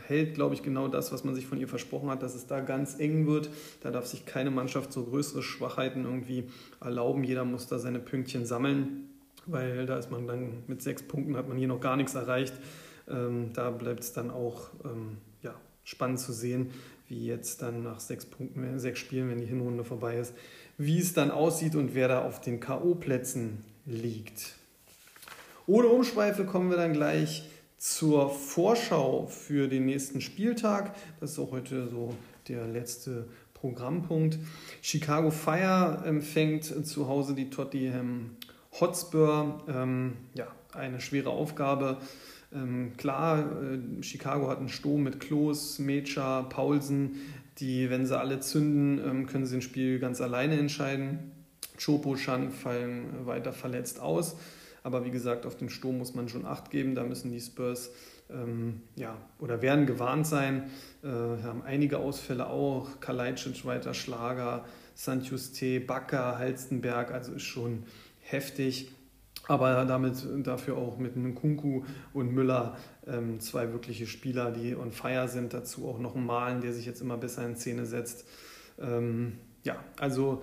hält, 0.08 0.36
glaube 0.36 0.56
ich, 0.56 0.64
genau 0.64 0.88
das, 0.88 1.12
was 1.12 1.24
man 1.24 1.36
sich 1.36 1.46
von 1.46 1.60
ihr 1.60 1.68
versprochen 1.68 2.10
hat, 2.10 2.24
dass 2.24 2.36
es 2.36 2.48
da 2.48 2.60
ganz 2.60 3.00
eng 3.00 3.28
wird. 3.28 3.50
Da 3.82 3.92
darf 3.92 4.06
sich 4.06 4.26
keine 4.26 4.52
Mannschaft 4.52 4.94
so 4.94 5.04
größere 5.04 5.42
Schwachheiten 5.42 6.06
irgendwie 6.06 6.46
erlauben. 6.80 7.24
Jeder 7.24 7.46
muss 7.46 7.68
da 7.68 7.80
seine 7.80 8.00
Pünktchen 8.00 8.46
sammeln 8.46 9.08
weil 9.46 9.86
da 9.86 9.98
ist 9.98 10.12
man 10.12 10.28
dann 10.28 10.64
mit 10.68 10.82
sechs 10.82 11.04
Punkten, 11.04 11.36
hat 11.38 11.48
man 11.48 11.58
hier 11.58 11.68
noch 11.68 11.82
gar 11.82 11.98
nichts 11.98 12.16
erreicht. 12.16 12.54
Ähm, 13.10 13.52
da 13.54 13.72
bleibt 13.72 14.02
es 14.02 14.14
dann 14.14 14.32
auch 14.32 14.70
ähm, 14.86 15.18
ja, 15.42 15.56
spannend 15.84 16.20
zu 16.20 16.34
sehen, 16.34 16.72
wie 17.08 17.26
jetzt 17.26 17.62
dann 17.62 17.84
nach 17.84 18.00
sechs 18.00 18.26
Punkten, 18.26 18.80
sechs 18.80 19.00
Spielen, 19.00 19.30
wenn 19.30 19.40
die 19.40 19.46
Hinrunde 19.46 19.84
vorbei 19.84 20.18
ist, 20.18 20.34
wie 20.82 21.00
es 21.00 21.14
dann 21.14 21.30
aussieht 21.30 21.76
und 21.76 21.94
wer 21.94 22.08
da 22.08 22.22
auf 22.24 22.42
den 22.42 22.60
K.O.-Plätzen 22.60 23.58
liegt. 23.86 24.56
Ohne 25.68 25.88
Umschweife 25.88 26.44
kommen 26.46 26.72
wir 26.72 26.78
dann 26.78 26.94
gleich 26.94 27.48
zur 27.78 28.32
Vorschau 28.32 29.28
für 29.28 29.68
den 29.68 29.86
nächsten 29.86 30.22
Spieltag. 30.22 30.96
Das 31.20 31.34
ist 31.34 31.40
auch 31.40 31.52
heute 31.52 31.88
so 31.88 32.16
der 32.48 32.66
letzte 32.68 33.28
Programmpunkt. 33.54 34.40
Chicago 34.82 35.30
Fire 35.30 36.04
empfängt 36.04 36.66
zu 36.88 37.08
Hause 37.08 37.36
die 37.36 37.52
Tottenham 37.52 38.32
Hotspur, 38.80 39.64
ähm, 39.68 40.14
ja, 40.34 40.48
eine 40.74 41.00
schwere 41.00 41.30
Aufgabe. 41.30 41.98
Ähm, 42.54 42.94
klar, 42.98 43.40
äh, 43.40 44.04
Chicago 44.04 44.50
hat 44.50 44.58
einen 44.58 44.70
Sturm 44.70 45.04
mit 45.04 45.20
Klos, 45.20 45.80
Mecha, 45.80 46.42
Paulsen, 46.44 47.18
die, 47.60 47.90
wenn 47.90 48.06
sie 48.06 48.18
alle 48.18 48.40
zünden, 48.40 49.00
ähm, 49.06 49.26
können 49.28 49.46
sie 49.46 49.58
ein 49.58 49.62
Spiel 49.62 50.00
ganz 50.00 50.22
alleine 50.22 50.58
entscheiden. 50.58 51.32
Chopo, 51.84 52.16
Chan 52.16 52.52
fallen 52.52 53.26
weiter 53.26 53.54
verletzt 53.54 54.00
aus. 54.00 54.38
Aber 54.84 55.06
wie 55.06 55.12
gesagt, 55.12 55.46
auf 55.46 55.56
den 55.56 55.70
Sturm 55.70 55.98
muss 55.98 56.16
man 56.16 56.30
schon 56.30 56.46
Acht 56.46 56.72
geben. 56.72 56.96
Da 56.96 57.04
müssen 57.04 57.32
die 57.32 57.40
Spurs 57.40 57.92
ähm, 58.30 58.82
ja, 58.96 59.18
oder 59.40 59.62
werden 59.62 59.86
gewarnt 59.86 60.26
sein. 60.26 60.70
Äh, 61.04 61.08
haben 61.08 61.62
einige 61.64 62.00
Ausfälle 62.00 62.48
auch. 62.48 63.00
Kalajdzic 63.00 63.66
weiter 63.66 63.94
Schlager, 63.94 64.66
Sanchuste, 64.96 65.80
Bakker, 65.80 66.38
Halstenberg. 66.38 67.12
Also 67.12 67.34
ist 67.34 67.44
schon 67.44 67.84
heftig. 68.20 68.92
Aber 69.48 69.86
damit 69.86 70.26
dafür 70.44 70.78
auch 70.78 70.98
mit 70.98 71.16
Nkunku 71.16 71.84
und 72.14 72.32
Müller 72.32 72.78
ähm, 73.08 73.40
zwei 73.40 73.72
wirkliche 73.72 74.08
Spieler, 74.08 74.52
die 74.52 74.76
on 74.76 74.92
fire 74.92 75.28
sind. 75.28 75.54
Dazu 75.54 75.88
auch 75.88 76.00
noch 76.00 76.16
ein 76.16 76.26
Malen, 76.26 76.62
der 76.62 76.74
sich 76.74 76.86
jetzt 76.86 77.02
immer 77.02 77.18
besser 77.18 77.46
in 77.46 77.56
Szene 77.56 77.86
setzt. 77.86 78.26
Ähm, 78.80 79.34
ja, 79.64 79.84
also 79.98 80.42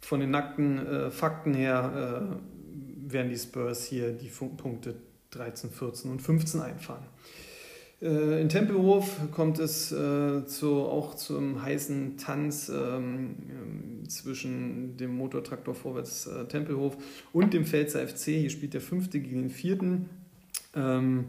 von 0.00 0.20
den 0.20 0.30
nackten 0.30 0.86
äh, 0.86 1.10
Fakten 1.10 1.54
her 1.54 2.38
äh, 2.38 3.12
werden 3.12 3.30
die 3.30 3.38
Spurs 3.38 3.84
hier 3.84 4.12
die 4.12 4.28
Punkte 4.28 4.94
13, 5.30 5.70
14 5.70 6.10
und 6.10 6.20
15 6.20 6.60
einfahren. 6.60 7.04
Äh, 8.02 8.40
in 8.42 8.48
Tempelhof 8.48 9.30
kommt 9.30 9.60
es 9.60 9.92
äh, 9.92 10.44
zu, 10.46 10.82
auch 10.82 11.14
zum 11.14 11.62
heißen 11.62 12.16
Tanz 12.16 12.68
ähm, 12.68 13.36
zwischen 14.08 14.96
dem 14.96 15.16
Motortraktor 15.16 15.74
Vorwärts 15.74 16.26
äh, 16.26 16.46
Tempelhof 16.46 16.96
und 17.32 17.54
dem 17.54 17.64
Pfälzer 17.64 18.06
FC. 18.06 18.24
Hier 18.24 18.50
spielt 18.50 18.74
der 18.74 18.80
fünfte 18.80 19.20
gegen 19.20 19.42
den 19.42 19.50
vierten. 19.50 20.08
Ähm, 20.74 21.26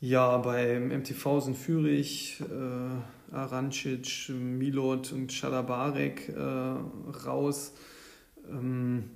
ja, 0.00 0.36
beim 0.38 0.88
MTV 0.88 1.40
sind 1.40 1.56
Fürich, 1.56 2.40
äh, 2.40 3.34
Arancic, 3.34 4.28
Milot 4.30 5.12
und 5.12 5.32
Schadabarek 5.32 6.28
äh, 6.28 6.40
raus. 7.26 7.72
Ähm, 8.50 9.10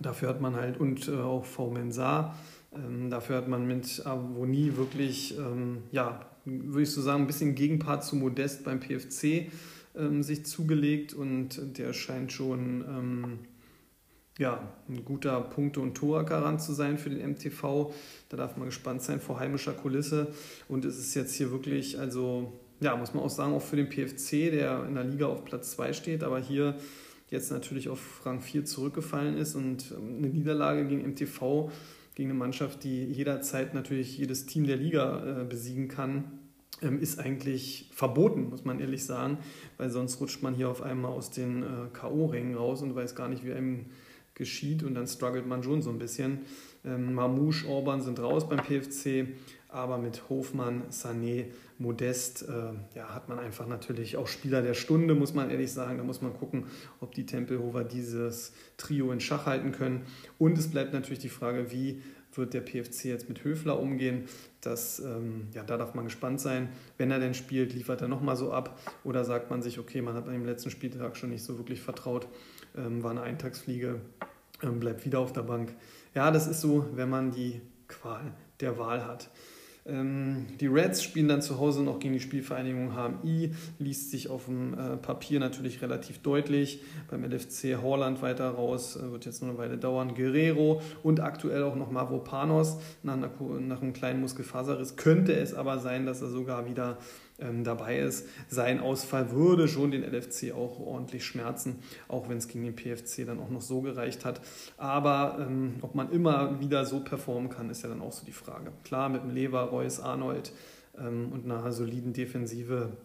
dafür 0.00 0.28
hat 0.28 0.40
man 0.40 0.56
halt 0.56 0.78
und 0.78 1.08
äh, 1.08 1.16
auch 1.16 1.44
V 1.44 1.70
Mensah. 1.70 2.34
Ähm, 2.74 3.10
dafür 3.10 3.36
hat 3.36 3.48
man 3.48 3.66
mit 3.66 4.04
Avonie 4.04 4.76
wirklich, 4.76 5.38
ähm, 5.38 5.84
ja, 5.92 6.26
würde 6.44 6.82
ich 6.82 6.90
so 6.90 7.00
sagen, 7.00 7.22
ein 7.22 7.26
bisschen 7.26 7.54
Gegenpart 7.54 8.04
zu 8.04 8.16
Modest 8.16 8.64
beim 8.64 8.80
PFC 8.80 9.50
ähm, 9.96 10.22
sich 10.22 10.44
zugelegt 10.44 11.14
und 11.14 11.78
der 11.78 11.92
scheint 11.92 12.32
schon 12.32 12.84
ähm, 12.86 13.38
ja, 14.38 14.72
ein 14.88 15.04
guter 15.04 15.40
Punkte- 15.40 15.80
und 15.80 15.94
Torgarant 15.94 16.60
zu 16.60 16.72
sein 16.72 16.98
für 16.98 17.10
den 17.10 17.32
MTV. 17.32 17.92
Da 18.28 18.36
darf 18.36 18.56
man 18.56 18.66
gespannt 18.66 19.02
sein 19.02 19.20
vor 19.20 19.38
heimischer 19.38 19.72
Kulisse. 19.72 20.28
Und 20.68 20.84
es 20.84 20.98
ist 20.98 21.14
jetzt 21.14 21.34
hier 21.34 21.50
wirklich, 21.50 21.98
also 21.98 22.52
ja, 22.80 22.96
muss 22.96 23.14
man 23.14 23.22
auch 23.22 23.30
sagen, 23.30 23.52
auch 23.54 23.62
für 23.62 23.76
den 23.76 23.88
PFC, 23.88 24.50
der 24.50 24.84
in 24.86 24.94
der 24.94 25.04
Liga 25.04 25.26
auf 25.26 25.44
Platz 25.44 25.72
2 25.72 25.92
steht, 25.92 26.24
aber 26.24 26.40
hier 26.40 26.76
jetzt 27.30 27.50
natürlich 27.50 27.88
auf 27.88 28.26
Rang 28.26 28.40
4 28.40 28.64
zurückgefallen 28.64 29.36
ist 29.36 29.54
und 29.54 29.92
ähm, 29.92 30.18
eine 30.18 30.28
Niederlage 30.28 30.86
gegen 30.86 31.08
MTV 31.08 31.70
gegen 32.14 32.30
eine 32.30 32.38
Mannschaft, 32.38 32.84
die 32.84 33.04
jederzeit 33.04 33.74
natürlich 33.74 34.16
jedes 34.16 34.46
Team 34.46 34.66
der 34.66 34.76
Liga 34.76 35.42
äh, 35.42 35.44
besiegen 35.44 35.88
kann, 35.88 36.24
ähm, 36.80 37.00
ist 37.00 37.18
eigentlich 37.18 37.90
verboten, 37.92 38.50
muss 38.50 38.64
man 38.64 38.80
ehrlich 38.80 39.04
sagen, 39.04 39.38
weil 39.78 39.90
sonst 39.90 40.20
rutscht 40.20 40.42
man 40.42 40.54
hier 40.54 40.68
auf 40.68 40.82
einmal 40.82 41.12
aus 41.12 41.30
den 41.30 41.62
äh, 41.62 41.66
K.O.-Rängen 41.92 42.54
raus 42.56 42.82
und 42.82 42.94
weiß 42.94 43.14
gar 43.14 43.28
nicht, 43.28 43.44
wie 43.44 43.52
einem 43.52 43.86
geschieht 44.34 44.82
und 44.82 44.94
dann 44.94 45.06
struggelt 45.06 45.46
man 45.46 45.62
schon 45.62 45.82
so 45.82 45.90
ein 45.90 45.98
bisschen. 45.98 46.40
Ähm, 46.84 47.14
Mamouche, 47.14 47.66
Orban 47.68 48.02
sind 48.02 48.20
raus 48.20 48.48
beim 48.48 48.60
PFC, 48.60 49.28
aber 49.68 49.98
mit 49.98 50.28
Hofmann, 50.28 50.82
Sané, 50.90 51.46
Modest 51.78 52.48
äh, 52.48 52.96
ja, 52.96 53.14
hat 53.14 53.28
man 53.28 53.38
einfach 53.38 53.66
natürlich 53.66 54.16
auch 54.16 54.28
Spieler 54.28 54.62
der 54.62 54.74
Stunde, 54.74 55.14
muss 55.14 55.34
man 55.34 55.50
ehrlich 55.50 55.72
sagen. 55.72 55.98
Da 55.98 56.04
muss 56.04 56.22
man 56.22 56.32
gucken, 56.34 56.66
ob 57.00 57.14
die 57.14 57.26
Tempelhofer 57.26 57.82
dieses 57.82 58.52
Trio 58.76 59.10
in 59.10 59.20
Schach 59.20 59.46
halten 59.46 59.72
können. 59.72 60.02
Und 60.38 60.56
es 60.58 60.70
bleibt 60.70 60.92
natürlich 60.92 61.18
die 61.18 61.28
Frage, 61.28 61.72
wie 61.72 62.00
wird 62.36 62.54
der 62.54 62.60
PFC 62.60 63.06
jetzt 63.06 63.28
mit 63.28 63.44
Höfler 63.44 63.78
umgehen? 63.80 64.24
Das, 64.60 65.00
ähm, 65.00 65.48
ja, 65.52 65.62
da 65.62 65.76
darf 65.76 65.94
man 65.94 66.04
gespannt 66.04 66.40
sein. 66.40 66.68
Wenn 66.96 67.10
er 67.10 67.18
denn 67.18 67.34
spielt, 67.34 67.74
liefert 67.74 68.00
er 68.00 68.08
nochmal 68.08 68.36
so 68.36 68.52
ab 68.52 68.78
oder 69.02 69.24
sagt 69.24 69.50
man 69.50 69.62
sich, 69.62 69.78
okay, 69.78 70.02
man 70.02 70.14
hat 70.14 70.26
an 70.26 70.32
dem 70.32 70.46
letzten 70.46 70.70
Spieltag 70.70 71.16
schon 71.16 71.30
nicht 71.30 71.44
so 71.44 71.58
wirklich 71.58 71.80
vertraut, 71.80 72.28
war 72.74 73.10
eine 73.10 73.22
Eintagsfliege, 73.22 74.00
ähm, 74.62 74.80
bleibt 74.80 75.04
wieder 75.04 75.20
auf 75.20 75.32
der 75.32 75.42
Bank. 75.42 75.74
Ja, 76.14 76.30
das 76.30 76.46
ist 76.46 76.60
so, 76.60 76.86
wenn 76.94 77.08
man 77.08 77.30
die 77.30 77.60
Qual 77.88 78.32
der 78.60 78.78
Wahl 78.78 79.06
hat. 79.06 79.30
Ähm, 79.86 80.46
die 80.60 80.66
Reds 80.66 81.02
spielen 81.02 81.28
dann 81.28 81.42
zu 81.42 81.58
Hause 81.58 81.82
noch 81.82 81.98
gegen 81.98 82.14
die 82.14 82.20
Spielvereinigung 82.20 82.94
HMI, 82.94 83.52
liest 83.78 84.10
sich 84.10 84.30
auf 84.30 84.46
dem 84.46 84.72
äh, 84.72 84.96
Papier 84.96 85.40
natürlich 85.40 85.82
relativ 85.82 86.20
deutlich. 86.20 86.82
Beim 87.10 87.22
LFC 87.22 87.76
Horland 87.82 88.22
weiter 88.22 88.48
raus, 88.50 88.96
äh, 88.96 89.12
wird 89.12 89.26
jetzt 89.26 89.42
nur 89.42 89.50
eine 89.50 89.58
Weile 89.58 89.76
dauern. 89.76 90.14
Guerrero 90.14 90.80
und 91.02 91.20
aktuell 91.20 91.62
auch 91.64 91.76
noch 91.76 91.90
Mavropanos 91.90 92.78
nach, 93.02 93.16
nach 93.16 93.82
einem 93.82 93.92
kleinen 93.92 94.20
Muskelfaserriss. 94.20 94.96
Könnte 94.96 95.34
es 95.34 95.52
aber 95.52 95.78
sein, 95.78 96.06
dass 96.06 96.22
er 96.22 96.28
sogar 96.28 96.66
wieder 96.66 96.96
ähm, 97.33 97.33
dabei 97.64 97.98
ist. 97.98 98.28
Sein 98.48 98.78
Ausfall 98.78 99.32
würde 99.32 99.66
schon 99.66 99.90
den 99.90 100.04
LFC 100.04 100.52
auch 100.52 100.78
ordentlich 100.78 101.24
schmerzen, 101.24 101.80
auch 102.06 102.28
wenn 102.28 102.38
es 102.38 102.46
gegen 102.46 102.64
den 102.64 102.76
PFC 102.76 103.26
dann 103.26 103.40
auch 103.40 103.50
noch 103.50 103.60
so 103.60 103.80
gereicht 103.80 104.24
hat. 104.24 104.40
Aber 104.76 105.38
ähm, 105.40 105.74
ob 105.80 105.96
man 105.96 106.12
immer 106.12 106.60
wieder 106.60 106.84
so 106.84 107.00
performen 107.00 107.50
kann, 107.50 107.70
ist 107.70 107.82
ja 107.82 107.88
dann 107.88 108.02
auch 108.02 108.12
so 108.12 108.24
die 108.24 108.32
Frage. 108.32 108.70
Klar, 108.84 109.08
mit 109.08 109.22
dem 109.22 109.30
Lever, 109.30 109.62
Reus, 109.62 109.98
Arnold 109.98 110.52
ähm, 110.96 111.32
und 111.32 111.44
einer 111.44 111.72
soliden 111.72 112.12
Defensive 112.12 112.96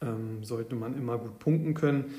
ähm, 0.00 0.44
sollte 0.44 0.76
man 0.76 0.96
immer 0.96 1.18
gut 1.18 1.38
punkten 1.40 1.74
können. 1.74 2.14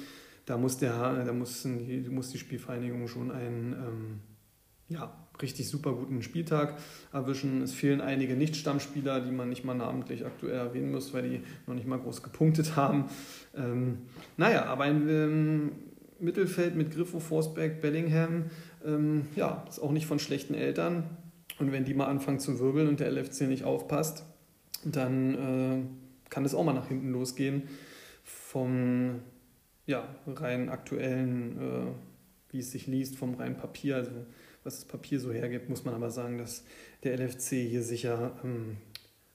Da 0.45 0.57
muss, 0.57 0.77
der, 0.77 1.23
da 1.23 1.33
muss, 1.33 1.63
die, 1.63 2.05
muss 2.09 2.29
die 2.29 2.37
Spielvereinigung 2.37 3.07
schon 3.07 3.31
einen 3.31 3.73
ähm, 3.73 4.19
ja, 4.89 5.11
richtig 5.41 5.69
super 5.69 5.93
guten 5.93 6.21
Spieltag 6.21 6.77
erwischen. 7.11 7.61
Es 7.61 7.73
fehlen 7.73 8.01
einige 8.01 8.35
Nicht-Stammspieler, 8.35 9.21
die 9.21 9.31
man 9.31 9.49
nicht 9.49 9.63
mal 9.63 9.73
namentlich 9.73 10.25
aktuell 10.25 10.55
erwähnen 10.55 10.91
muss, 10.91 11.13
weil 11.13 11.29
die 11.29 11.41
noch 11.67 11.75
nicht 11.75 11.87
mal 11.87 11.99
groß 11.99 12.23
gepunktet 12.23 12.75
haben. 12.75 13.05
Ähm, 13.55 13.99
naja, 14.37 14.65
aber 14.65 14.83
ein 14.85 15.09
ähm, 15.09 15.71
Mittelfeld 16.19 16.75
mit 16.75 16.91
Griffo, 16.91 17.19
Forsberg, 17.19 17.81
Bellingham, 17.81 18.45
ähm, 18.85 19.27
ja, 19.35 19.65
ist 19.67 19.79
auch 19.79 19.91
nicht 19.91 20.05
von 20.05 20.19
schlechten 20.19 20.53
Eltern. 20.53 21.03
Und 21.59 21.71
wenn 21.71 21.85
die 21.85 21.93
mal 21.93 22.07
anfangen 22.07 22.39
zu 22.39 22.59
wirbeln 22.59 22.87
und 22.87 22.99
der 22.99 23.11
LFC 23.11 23.41
nicht 23.41 23.63
aufpasst, 23.63 24.25
dann 24.83 25.35
äh, 25.35 26.29
kann 26.29 26.45
es 26.45 26.53
auch 26.53 26.63
mal 26.63 26.73
nach 26.73 26.87
hinten 26.87 27.11
losgehen. 27.11 27.63
Vom 28.23 29.21
ja, 29.85 30.07
rein 30.27 30.69
aktuellen, 30.69 31.57
äh, 31.57 32.51
wie 32.51 32.59
es 32.59 32.71
sich 32.71 32.87
liest, 32.87 33.15
vom 33.15 33.35
reinen 33.35 33.57
Papier, 33.57 33.97
also 33.97 34.11
was 34.65 34.77
das 34.77 34.85
Papier 34.85 35.19
so 35.19 35.31
hergibt, 35.31 35.69
muss 35.69 35.85
man 35.85 35.93
aber 35.93 36.09
sagen, 36.09 36.37
dass 36.39 36.63
der 37.03 37.17
LFC 37.17 37.51
hier 37.69 37.83
sicher 37.83 38.37
ähm, 38.43 38.77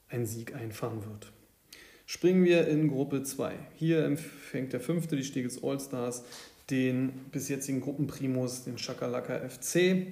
einen 0.09 0.25
Sieg 0.25 0.53
einfahren 0.53 1.05
wird. 1.05 1.31
Springen 2.05 2.43
wir 2.43 2.67
in 2.67 2.89
Gruppe 2.89 3.23
2. 3.23 3.53
Hier 3.75 4.03
empfängt 4.03 4.73
der 4.73 4.81
fünfte, 4.81 5.15
die 5.15 5.23
Stegels 5.23 5.63
Allstars, 5.63 6.25
den 6.69 7.13
bis 7.31 7.47
jetzigen 7.47 7.79
Gruppenprimus, 7.79 8.65
den 8.65 8.77
Schakalaka 8.77 9.39
FC. 9.47 10.07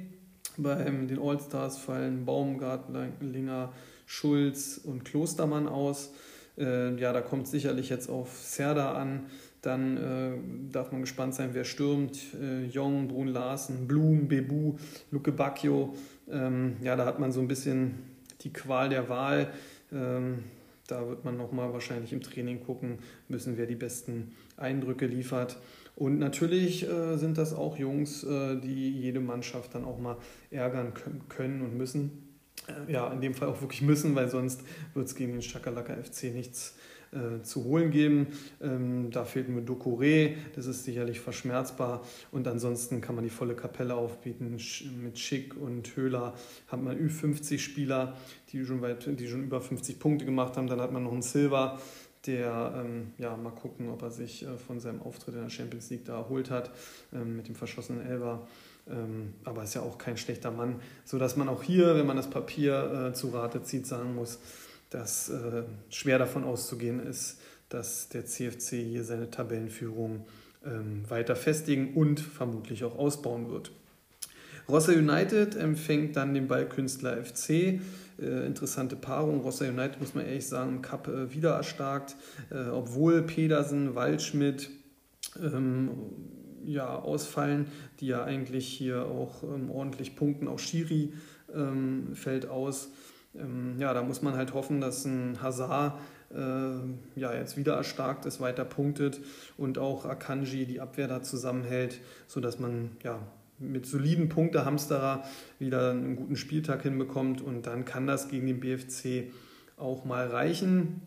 Bei 0.55 0.75
den 0.85 1.19
Allstars 1.19 1.77
fallen 1.77 2.25
Baumgartlinger, 2.25 3.73
Schulz 4.05 4.79
und 4.81 5.03
Klostermann 5.03 5.67
aus. 5.67 6.11
Äh, 6.57 6.95
ja, 6.95 7.11
da 7.11 7.19
kommt 7.19 7.49
sicherlich 7.49 7.89
jetzt 7.89 8.09
auf 8.09 8.37
Serda 8.41 8.93
an. 8.93 9.25
Dann 9.61 9.97
äh, 9.97 10.71
darf 10.71 10.91
man 10.91 11.01
gespannt 11.01 11.35
sein, 11.35 11.49
wer 11.53 11.65
stürmt. 11.65 12.17
Äh, 12.41 12.65
Jong, 12.65 13.07
Brun 13.07 13.27
Larsen, 13.27 13.87
Blum, 13.87 14.27
Bebu, 14.27 14.75
Luke 15.11 15.31
Bacchio. 15.31 15.95
Ähm, 16.31 16.77
ja, 16.81 16.95
da 16.95 17.05
hat 17.05 17.19
man 17.19 17.31
so 17.31 17.41
ein 17.41 17.47
bisschen 17.47 17.95
die 18.41 18.53
Qual 18.53 18.89
der 18.89 19.09
Wahl. 19.09 19.51
Ähm, 19.91 20.43
da 20.87 21.07
wird 21.07 21.25
man 21.25 21.37
nochmal 21.37 21.73
wahrscheinlich 21.73 22.13
im 22.13 22.21
Training 22.21 22.63
gucken 22.63 22.99
müssen, 23.27 23.57
wer 23.57 23.65
die 23.65 23.75
besten 23.75 24.35
Eindrücke 24.57 25.05
liefert. 25.05 25.57
Und 25.95 26.17
natürlich 26.17 26.87
äh, 26.87 27.17
sind 27.17 27.37
das 27.37 27.53
auch 27.53 27.77
Jungs, 27.77 28.23
äh, 28.23 28.55
die 28.55 28.91
jede 28.91 29.19
Mannschaft 29.19 29.75
dann 29.75 29.83
auch 29.83 29.99
mal 29.99 30.17
ärgern 30.49 30.93
können 31.27 31.61
und 31.61 31.75
müssen. 31.75 32.29
Äh, 32.67 32.91
ja, 32.91 33.11
in 33.11 33.19
dem 33.19 33.33
Fall 33.33 33.49
auch 33.49 33.61
wirklich 33.61 33.81
müssen, 33.81 34.15
weil 34.15 34.29
sonst 34.29 34.61
wird 34.93 35.07
es 35.07 35.15
gegen 35.15 35.33
den 35.33 35.41
Schakalaka 35.41 35.93
FC 35.95 36.33
nichts 36.33 36.75
äh, 37.11 37.41
zu 37.43 37.63
holen 37.63 37.91
geben. 37.91 38.27
Ähm, 38.61 39.09
da 39.11 39.25
fehlt 39.25 39.49
mir 39.49 39.61
Dokore, 39.61 40.35
das 40.55 40.65
ist 40.65 40.83
sicherlich 40.83 41.19
verschmerzbar. 41.19 42.03
Und 42.31 42.47
ansonsten 42.47 43.01
kann 43.01 43.15
man 43.15 43.23
die 43.23 43.29
volle 43.29 43.55
Kapelle 43.55 43.95
aufbieten. 43.95 44.57
Mit 45.03 45.19
Schick 45.19 45.55
und 45.59 45.95
Höhler 45.95 46.33
hat 46.67 46.81
man 46.81 46.97
Ü50-Spieler, 46.97 48.15
die 48.51 48.63
schon, 48.65 48.81
die 49.17 49.27
schon 49.27 49.43
über 49.43 49.61
50 49.61 49.99
Punkte 49.99 50.25
gemacht 50.25 50.57
haben. 50.57 50.67
Dann 50.67 50.81
hat 50.81 50.91
man 50.91 51.03
noch 51.03 51.13
einen 51.13 51.21
Silver, 51.21 51.79
der, 52.25 52.83
ähm, 52.85 53.13
ja, 53.17 53.35
mal 53.37 53.51
gucken, 53.51 53.89
ob 53.89 54.01
er 54.01 54.11
sich 54.11 54.43
äh, 54.43 54.57
von 54.57 54.79
seinem 54.79 55.01
Auftritt 55.01 55.35
in 55.35 55.41
der 55.41 55.49
Champions 55.49 55.89
League 55.89 56.05
da 56.05 56.17
erholt 56.17 56.51
hat, 56.51 56.71
ähm, 57.13 57.37
mit 57.37 57.47
dem 57.47 57.55
verschossenen 57.55 58.05
Elber. 58.05 58.47
Ähm, 58.89 59.33
aber 59.43 59.63
ist 59.63 59.75
ja 59.75 59.81
auch 59.81 59.97
kein 59.97 60.17
schlechter 60.17 60.51
Mann, 60.51 60.79
sodass 61.05 61.37
man 61.37 61.47
auch 61.47 61.63
hier, 61.63 61.95
wenn 61.95 62.07
man 62.07 62.17
das 62.17 62.29
Papier 62.29 63.09
äh, 63.09 63.13
zu 63.13 63.29
Rate 63.29 63.63
zieht, 63.63 63.85
sagen 63.85 64.15
muss, 64.15 64.39
dass 64.89 65.29
äh, 65.29 65.63
schwer 65.89 66.19
davon 66.19 66.43
auszugehen 66.43 66.99
ist, 66.99 67.39
dass 67.69 68.09
der 68.09 68.25
CFC 68.25 68.77
hier 68.77 69.03
seine 69.03 69.29
Tabellenführung 69.29 70.25
ähm, 70.65 71.03
weiter 71.07 71.35
festigen 71.35 71.93
und 71.93 72.19
vermutlich 72.19 72.83
auch 72.83 72.97
ausbauen 72.97 73.49
wird. 73.49 73.71
Rossa 74.67 74.91
United 74.91 75.55
empfängt 75.55 76.15
dann 76.15 76.33
den 76.33 76.47
Ballkünstler 76.47 77.23
FC. 77.23 77.49
Äh, 77.49 77.79
interessante 78.45 78.95
Paarung. 78.95 79.41
Rossa 79.41 79.65
United, 79.65 79.99
muss 79.99 80.13
man 80.13 80.25
ehrlich 80.25 80.47
sagen, 80.47 80.75
im 80.75 80.81
Cup 80.81 81.07
äh, 81.07 81.33
wieder 81.33 81.55
erstarkt, 81.55 82.15
äh, 82.51 82.69
obwohl 82.69 83.23
Pedersen, 83.23 83.95
Waldschmidt 83.95 84.69
ähm, 85.41 85.89
ja, 86.65 86.95
ausfallen, 86.95 87.67
die 87.99 88.07
ja 88.07 88.23
eigentlich 88.23 88.67
hier 88.67 89.05
auch 89.05 89.43
ähm, 89.43 89.71
ordentlich 89.71 90.15
punkten. 90.15 90.47
Auch 90.47 90.59
Schiri 90.59 91.13
ähm, 91.53 92.09
fällt 92.13 92.47
aus 92.47 92.89
ja, 93.77 93.93
da 93.93 94.01
muss 94.01 94.21
man 94.21 94.35
halt 94.35 94.53
hoffen, 94.53 94.81
dass 94.81 95.05
ein 95.05 95.41
Hazard 95.41 95.99
äh, 96.33 97.19
ja, 97.19 97.33
jetzt 97.33 97.57
wieder 97.57 97.75
erstarkt 97.75 98.25
ist, 98.25 98.39
weiter 98.39 98.65
punktet 98.65 99.19
und 99.57 99.77
auch 99.77 100.05
Akanji 100.05 100.65
die 100.65 100.79
Abwehr 100.79 101.07
da 101.07 101.21
zusammenhält, 101.21 101.99
sodass 102.27 102.59
man 102.59 102.91
ja, 103.03 103.19
mit 103.59 103.85
soliden 103.85 104.29
Punktehamsterer 104.29 105.23
wieder 105.59 105.91
einen 105.91 106.15
guten 106.15 106.35
Spieltag 106.35 106.83
hinbekommt 106.83 107.41
und 107.41 107.67
dann 107.67 107.85
kann 107.85 108.07
das 108.07 108.29
gegen 108.29 108.47
den 108.47 108.59
BFC 108.59 109.31
auch 109.77 110.05
mal 110.05 110.27
reichen. 110.27 111.01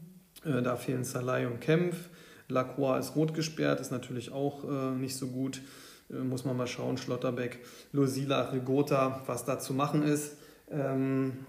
Äh, 0.44 0.62
da 0.62 0.76
fehlen 0.76 1.04
Salai 1.04 1.46
und 1.46 1.60
Kempf. 1.60 2.08
Lacroix 2.48 2.98
ist 2.98 3.16
rot 3.16 3.34
gesperrt, 3.34 3.80
ist 3.80 3.92
natürlich 3.92 4.32
auch 4.32 4.64
äh, 4.64 4.94
nicht 4.94 5.16
so 5.16 5.28
gut. 5.28 5.62
Äh, 6.10 6.16
muss 6.16 6.44
man 6.44 6.56
mal 6.56 6.66
schauen. 6.66 6.98
Schlotterbeck, 6.98 7.60
Losila, 7.92 8.50
Rigota, 8.50 9.22
was 9.26 9.44
da 9.44 9.58
zu 9.58 9.72
machen 9.72 10.02
ist. 10.02 10.36
Ähm, 10.70 11.46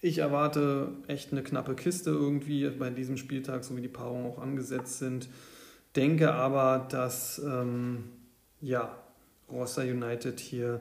ich 0.00 0.18
erwarte 0.18 0.92
echt 1.08 1.32
eine 1.32 1.42
knappe 1.42 1.74
Kiste 1.74 2.10
irgendwie 2.10 2.68
bei 2.70 2.90
diesem 2.90 3.16
Spieltag, 3.16 3.64
so 3.64 3.76
wie 3.76 3.82
die 3.82 3.88
Paarungen 3.88 4.26
auch 4.26 4.38
angesetzt 4.38 4.98
sind. 4.98 5.28
Denke 5.96 6.32
aber, 6.32 6.86
dass 6.88 7.38
ähm, 7.44 8.04
ja, 8.60 8.96
Rossa 9.50 9.82
United 9.82 10.40
hier 10.40 10.80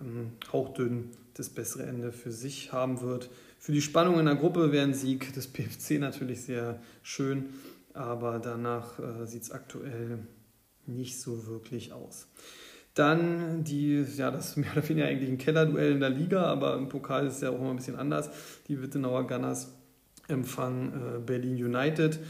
ähm, 0.00 0.32
hauchdünn 0.52 1.10
das 1.34 1.50
bessere 1.50 1.84
Ende 1.84 2.12
für 2.12 2.32
sich 2.32 2.72
haben 2.72 3.00
wird. 3.00 3.28
Für 3.58 3.72
die 3.72 3.82
Spannung 3.82 4.18
in 4.18 4.26
der 4.26 4.36
Gruppe 4.36 4.72
wäre 4.72 4.84
ein 4.84 4.94
Sieg 4.94 5.32
des 5.34 5.48
PFC 5.48 5.98
natürlich 5.98 6.42
sehr 6.42 6.80
schön, 7.02 7.46
aber 7.92 8.38
danach 8.38 8.98
äh, 8.98 9.26
sieht 9.26 9.42
es 9.42 9.50
aktuell 9.50 10.18
nicht 10.86 11.20
so 11.20 11.46
wirklich 11.46 11.92
aus. 11.92 12.28
Dann 12.94 13.64
die, 13.64 14.02
ja, 14.16 14.30
das 14.30 14.56
mehr 14.56 14.70
oder 14.72 14.88
weniger 14.88 15.06
eigentlich 15.06 15.28
ein 15.28 15.38
Kellerduell 15.38 15.92
in 15.92 16.00
der 16.00 16.10
Liga, 16.10 16.44
aber 16.44 16.76
im 16.76 16.88
Pokal 16.88 17.26
ist 17.26 17.36
es 17.36 17.40
ja 17.40 17.50
auch 17.50 17.58
immer 17.58 17.70
ein 17.70 17.76
bisschen 17.76 17.96
anders. 17.96 18.30
Die 18.68 18.80
Wittenauer 18.80 19.26
Gunners 19.26 19.74
empfangen 20.28 20.92
äh, 20.92 21.18
Berlin 21.18 21.56
United. 21.56 22.20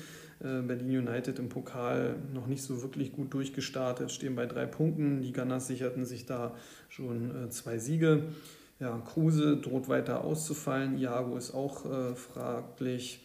Äh, 0.40 0.62
Berlin 0.62 1.06
United 1.06 1.38
im 1.38 1.48
Pokal 1.48 2.16
noch 2.32 2.46
nicht 2.46 2.62
so 2.62 2.82
wirklich 2.82 3.12
gut 3.12 3.32
durchgestartet, 3.34 4.10
stehen 4.10 4.34
bei 4.34 4.46
drei 4.46 4.66
Punkten. 4.66 5.20
Die 5.20 5.32
Gunners 5.32 5.66
sicherten 5.66 6.04
sich 6.04 6.26
da 6.26 6.54
schon 6.88 7.44
äh, 7.44 7.50
zwei 7.50 7.78
Siege. 7.78 8.24
Ja, 8.80 8.98
Kruse 8.98 9.56
droht 9.58 9.88
weiter 9.88 10.24
auszufallen. 10.24 10.98
Iago 10.98 11.36
ist 11.36 11.54
auch 11.54 11.84
äh, 11.86 12.14
fraglich. 12.14 13.24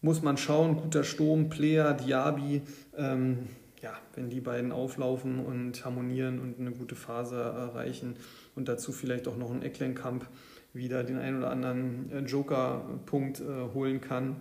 Muss 0.00 0.22
man 0.22 0.36
schauen, 0.36 0.76
guter 0.76 1.04
Sturm, 1.04 1.48
Player, 1.48 1.92
Diaby. 1.92 2.62
Ähm, 2.96 3.48
ja, 3.82 3.92
wenn 4.14 4.28
die 4.28 4.40
beiden 4.40 4.72
auflaufen 4.72 5.44
und 5.44 5.84
harmonieren 5.84 6.40
und 6.40 6.58
eine 6.58 6.72
gute 6.72 6.96
Phase 6.96 7.36
erreichen 7.36 8.16
und 8.54 8.68
dazu 8.68 8.92
vielleicht 8.92 9.28
auch 9.28 9.36
noch 9.36 9.50
ein 9.50 9.62
Ecklenkamp 9.62 10.26
wieder 10.72 11.04
den 11.04 11.18
einen 11.18 11.38
oder 11.38 11.50
anderen 11.50 12.10
äh, 12.12 12.20
Joker-Punkt 12.20 13.40
äh, 13.40 13.74
holen 13.74 14.00
kann, 14.00 14.36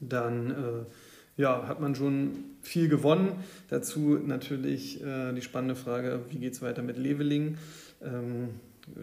dann 0.00 0.50
äh, 0.50 1.40
ja, 1.40 1.66
hat 1.66 1.80
man 1.80 1.94
schon 1.94 2.44
viel 2.60 2.88
gewonnen. 2.88 3.32
Dazu 3.68 4.18
natürlich 4.24 5.02
äh, 5.02 5.32
die 5.32 5.42
spannende 5.42 5.76
Frage, 5.76 6.20
wie 6.30 6.38
geht 6.38 6.54
es 6.54 6.62
weiter 6.62 6.82
mit 6.82 6.96
Leveling? 6.96 7.56
Ähm, 8.02 8.50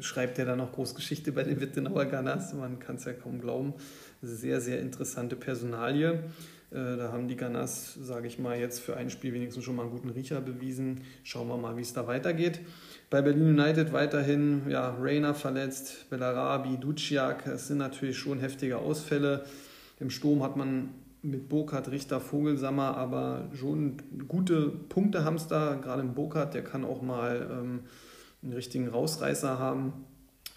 schreibt 0.01 0.37
er 0.39 0.45
da 0.45 0.55
noch 0.55 0.73
Großgeschichte 0.73 1.31
bei 1.31 1.43
den 1.43 1.59
Wittenauer 1.61 2.05
Gunners? 2.05 2.53
Man 2.53 2.79
kann 2.79 2.97
es 2.97 3.05
ja 3.05 3.13
kaum 3.13 3.39
glauben. 3.39 3.73
Sehr, 4.21 4.61
sehr 4.61 4.81
interessante 4.81 5.35
Personalie. 5.35 6.23
Äh, 6.71 6.97
da 6.97 7.11
haben 7.11 7.27
die 7.27 7.37
Gunners, 7.37 7.93
sage 8.01 8.27
ich 8.27 8.39
mal, 8.39 8.59
jetzt 8.59 8.79
für 8.79 8.97
ein 8.97 9.09
Spiel 9.09 9.33
wenigstens 9.33 9.63
schon 9.63 9.75
mal 9.75 9.83
einen 9.83 9.91
guten 9.91 10.09
Riecher 10.09 10.41
bewiesen. 10.41 11.01
Schauen 11.23 11.47
wir 11.47 11.57
mal, 11.57 11.77
wie 11.77 11.81
es 11.81 11.93
da 11.93 12.07
weitergeht. 12.07 12.59
Bei 13.09 13.21
Berlin 13.21 13.59
United 13.59 13.93
weiterhin 13.93 14.63
ja, 14.69 14.95
Rainer 14.99 15.33
verletzt, 15.33 16.09
Bellarabi, 16.09 16.77
Duciak. 16.77 17.47
Es 17.47 17.67
sind 17.67 17.77
natürlich 17.77 18.17
schon 18.17 18.39
heftige 18.39 18.79
Ausfälle. 18.79 19.45
Im 19.99 20.09
Sturm 20.09 20.43
hat 20.43 20.57
man 20.57 20.89
mit 21.21 21.49
Burkhardt, 21.49 21.89
Richter, 21.89 22.19
Vogelsammer, 22.19 22.95
aber 22.97 23.49
schon 23.53 23.97
gute 24.27 24.69
Punktehamster. 24.69 25.77
Gerade 25.81 26.01
im 26.01 26.13
Burkhardt, 26.13 26.53
der 26.53 26.63
kann 26.63 26.83
auch 26.83 27.01
mal 27.01 27.47
ähm, 27.49 27.79
einen 28.43 28.53
richtigen 28.53 28.87
Rausreißer 28.89 29.57
haben. 29.57 29.93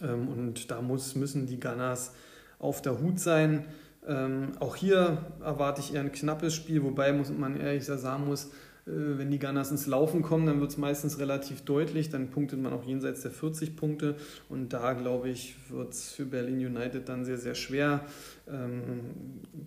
Ähm, 0.03 0.29
und 0.29 0.71
da 0.71 0.83
muss, 0.83 1.15
müssen 1.15 1.47
die 1.47 1.61
Gunners 1.61 2.15
auf 2.59 2.83
der 2.83 3.01
Hut 3.01 3.19
sein. 3.21 3.67
Ähm, 4.07 4.53
auch 4.61 4.77
hier 4.77 5.19
erwarte 5.43 5.81
ich 5.81 5.95
eher 5.95 6.01
ein 6.01 6.13
knappes 6.13 6.55
Spiel, 6.55 6.83
wobei 6.83 7.13
muss 7.13 7.31
man 7.31 7.61
ehrlich 7.61 7.85
sagen 7.85 8.27
muss, 8.27 8.51
äh, 8.87 9.19
wenn 9.19 9.31
die 9.31 9.39
Gunners 9.39 9.71
ins 9.71 9.87
Laufen 9.87 10.23
kommen, 10.23 10.47
dann 10.47 10.61
wird 10.61 10.71
es 10.71 10.79
meistens 10.79 11.19
relativ 11.19 11.63
deutlich. 11.63 12.11
Dann 12.11 12.31
punktet 12.31 12.61
man 12.61 12.73
auch 12.73 12.85
jenseits 12.85 13.23
der 13.23 13.31
40 13.31 13.77
Punkte. 13.77 14.17
Und 14.49 14.73
da, 14.73 14.95
glaube 14.95 15.29
ich, 15.29 15.57
wird 15.69 15.93
es 15.93 16.11
für 16.11 16.25
Berlin 16.25 16.65
United 16.65 17.09
dann 17.09 17.25
sehr, 17.25 17.39
sehr 17.39 17.55
schwer. 17.55 18.05
Ähm, 18.49 19.01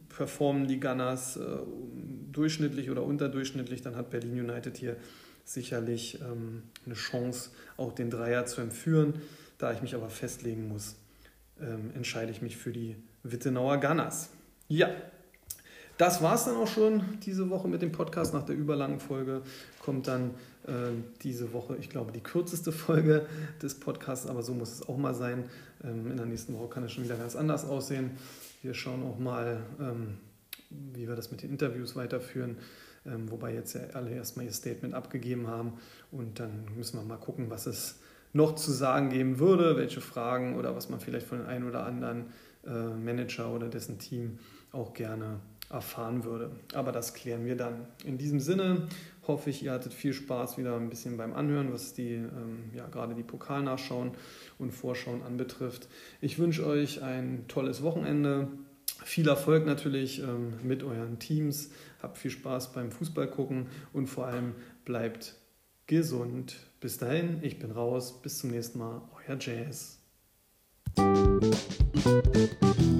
performen 0.09 0.67
die 0.67 0.79
Gunners 0.79 1.37
äh, 1.37 1.41
durchschnittlich 2.31 2.89
oder 2.89 3.03
unterdurchschnittlich, 3.03 3.81
dann 3.81 3.95
hat 3.95 4.09
Berlin 4.09 4.39
United 4.39 4.77
hier 4.77 4.97
sicherlich 5.45 6.19
ähm, 6.21 6.63
eine 6.85 6.95
Chance, 6.95 7.51
auch 7.77 7.93
den 7.93 8.09
Dreier 8.09 8.45
zu 8.45 8.61
entführen. 8.61 9.15
Da 9.57 9.71
ich 9.71 9.81
mich 9.81 9.93
aber 9.95 10.09
festlegen 10.09 10.67
muss, 10.67 10.95
ähm, 11.61 11.91
entscheide 11.95 12.31
ich 12.31 12.41
mich 12.41 12.57
für 12.57 12.71
die 12.71 12.95
Wittenauer 13.23 13.79
Gunners. 13.79 14.29
Ja, 14.67 14.89
das 15.97 16.21
war 16.21 16.35
es 16.35 16.45
dann 16.45 16.55
auch 16.55 16.67
schon 16.67 17.19
diese 17.23 17.49
Woche 17.49 17.67
mit 17.67 17.81
dem 17.81 17.91
Podcast. 17.91 18.33
Nach 18.33 18.43
der 18.43 18.55
überlangen 18.55 18.99
Folge 18.99 19.41
kommt 19.79 20.07
dann 20.07 20.31
äh, 20.65 20.91
diese 21.21 21.53
Woche, 21.53 21.77
ich 21.77 21.89
glaube, 21.89 22.11
die 22.11 22.21
kürzeste 22.21 22.71
Folge 22.73 23.27
des 23.61 23.79
Podcasts, 23.79 24.27
aber 24.27 24.41
so 24.41 24.53
muss 24.53 24.73
es 24.73 24.87
auch 24.87 24.97
mal 24.97 25.13
sein. 25.13 25.45
Ähm, 25.83 26.09
in 26.11 26.17
der 26.17 26.25
nächsten 26.25 26.57
Woche 26.57 26.69
kann 26.69 26.83
es 26.83 26.91
schon 26.91 27.03
wieder 27.03 27.15
ganz 27.15 27.35
anders 27.35 27.65
aussehen. 27.65 28.11
Wir 28.61 28.73
schauen 28.73 29.03
auch 29.03 29.19
mal, 29.19 29.61
ähm, 29.79 30.17
wie 30.69 31.07
wir 31.07 31.15
das 31.15 31.31
mit 31.31 31.43
den 31.43 31.51
Interviews 31.51 31.95
weiterführen. 31.95 32.57
Ähm, 33.05 33.29
wobei 33.29 33.53
jetzt 33.53 33.73
ja 33.73 33.81
alle 33.93 34.11
erstmal 34.11 34.45
ihr 34.45 34.53
Statement 34.53 34.93
abgegeben 34.93 35.47
haben 35.47 35.73
und 36.11 36.39
dann 36.39 36.65
müssen 36.75 36.97
wir 36.97 37.03
mal 37.03 37.17
gucken, 37.17 37.49
was 37.49 37.65
es 37.65 37.99
noch 38.31 38.55
zu 38.55 38.71
sagen 38.71 39.09
geben 39.09 39.39
würde, 39.39 39.77
welche 39.77 40.01
Fragen 40.01 40.55
oder 40.55 40.75
was 40.75 40.89
man 40.89 40.99
vielleicht 40.99 41.27
von 41.27 41.39
den 41.39 41.47
einen 41.47 41.67
oder 41.67 41.85
anderen 41.85 42.25
Manager 42.69 43.53
oder 43.53 43.67
dessen 43.67 43.99
Team 43.99 44.39
auch 44.71 44.93
gerne 44.93 45.39
erfahren 45.69 46.23
würde. 46.23 46.51
Aber 46.73 46.91
das 46.91 47.13
klären 47.13 47.45
wir 47.45 47.55
dann. 47.55 47.87
In 48.05 48.17
diesem 48.17 48.39
Sinne 48.39 48.87
hoffe 49.27 49.49
ich, 49.49 49.63
ihr 49.63 49.71
hattet 49.71 49.93
viel 49.93 50.13
Spaß 50.13 50.57
wieder 50.57 50.75
ein 50.75 50.89
bisschen 50.89 51.17
beim 51.17 51.33
Anhören, 51.33 51.73
was 51.73 51.93
die, 51.93 52.13
ähm, 52.13 52.71
ja, 52.75 52.87
gerade 52.87 53.15
die 53.15 53.23
Pokalnachschauen 53.23 54.11
und 54.59 54.71
Vorschauen 54.71 55.23
anbetrifft. 55.23 55.87
Ich 56.21 56.37
wünsche 56.39 56.65
euch 56.65 57.01
ein 57.01 57.45
tolles 57.47 57.81
Wochenende. 57.81 58.47
Viel 59.03 59.27
Erfolg 59.27 59.65
natürlich 59.65 60.21
ähm, 60.21 60.53
mit 60.63 60.83
euren 60.83 61.19
Teams. 61.19 61.71
Habt 62.01 62.17
viel 62.17 62.31
Spaß 62.31 62.73
beim 62.73 62.91
Fußball 62.91 63.27
gucken 63.27 63.67
und 63.91 64.07
vor 64.07 64.27
allem 64.27 64.53
bleibt 64.85 65.35
gesund. 65.87 66.55
Bis 66.79 66.97
dahin, 66.97 67.39
ich 67.41 67.59
bin 67.59 67.71
raus. 67.71 68.21
Bis 68.21 68.39
zum 68.39 68.51
nächsten 68.51 68.79
Mal. 68.79 69.01
Euer 69.27 69.37
Jazz. 69.39 69.99
Thank 72.03 72.81
you. 72.81 72.92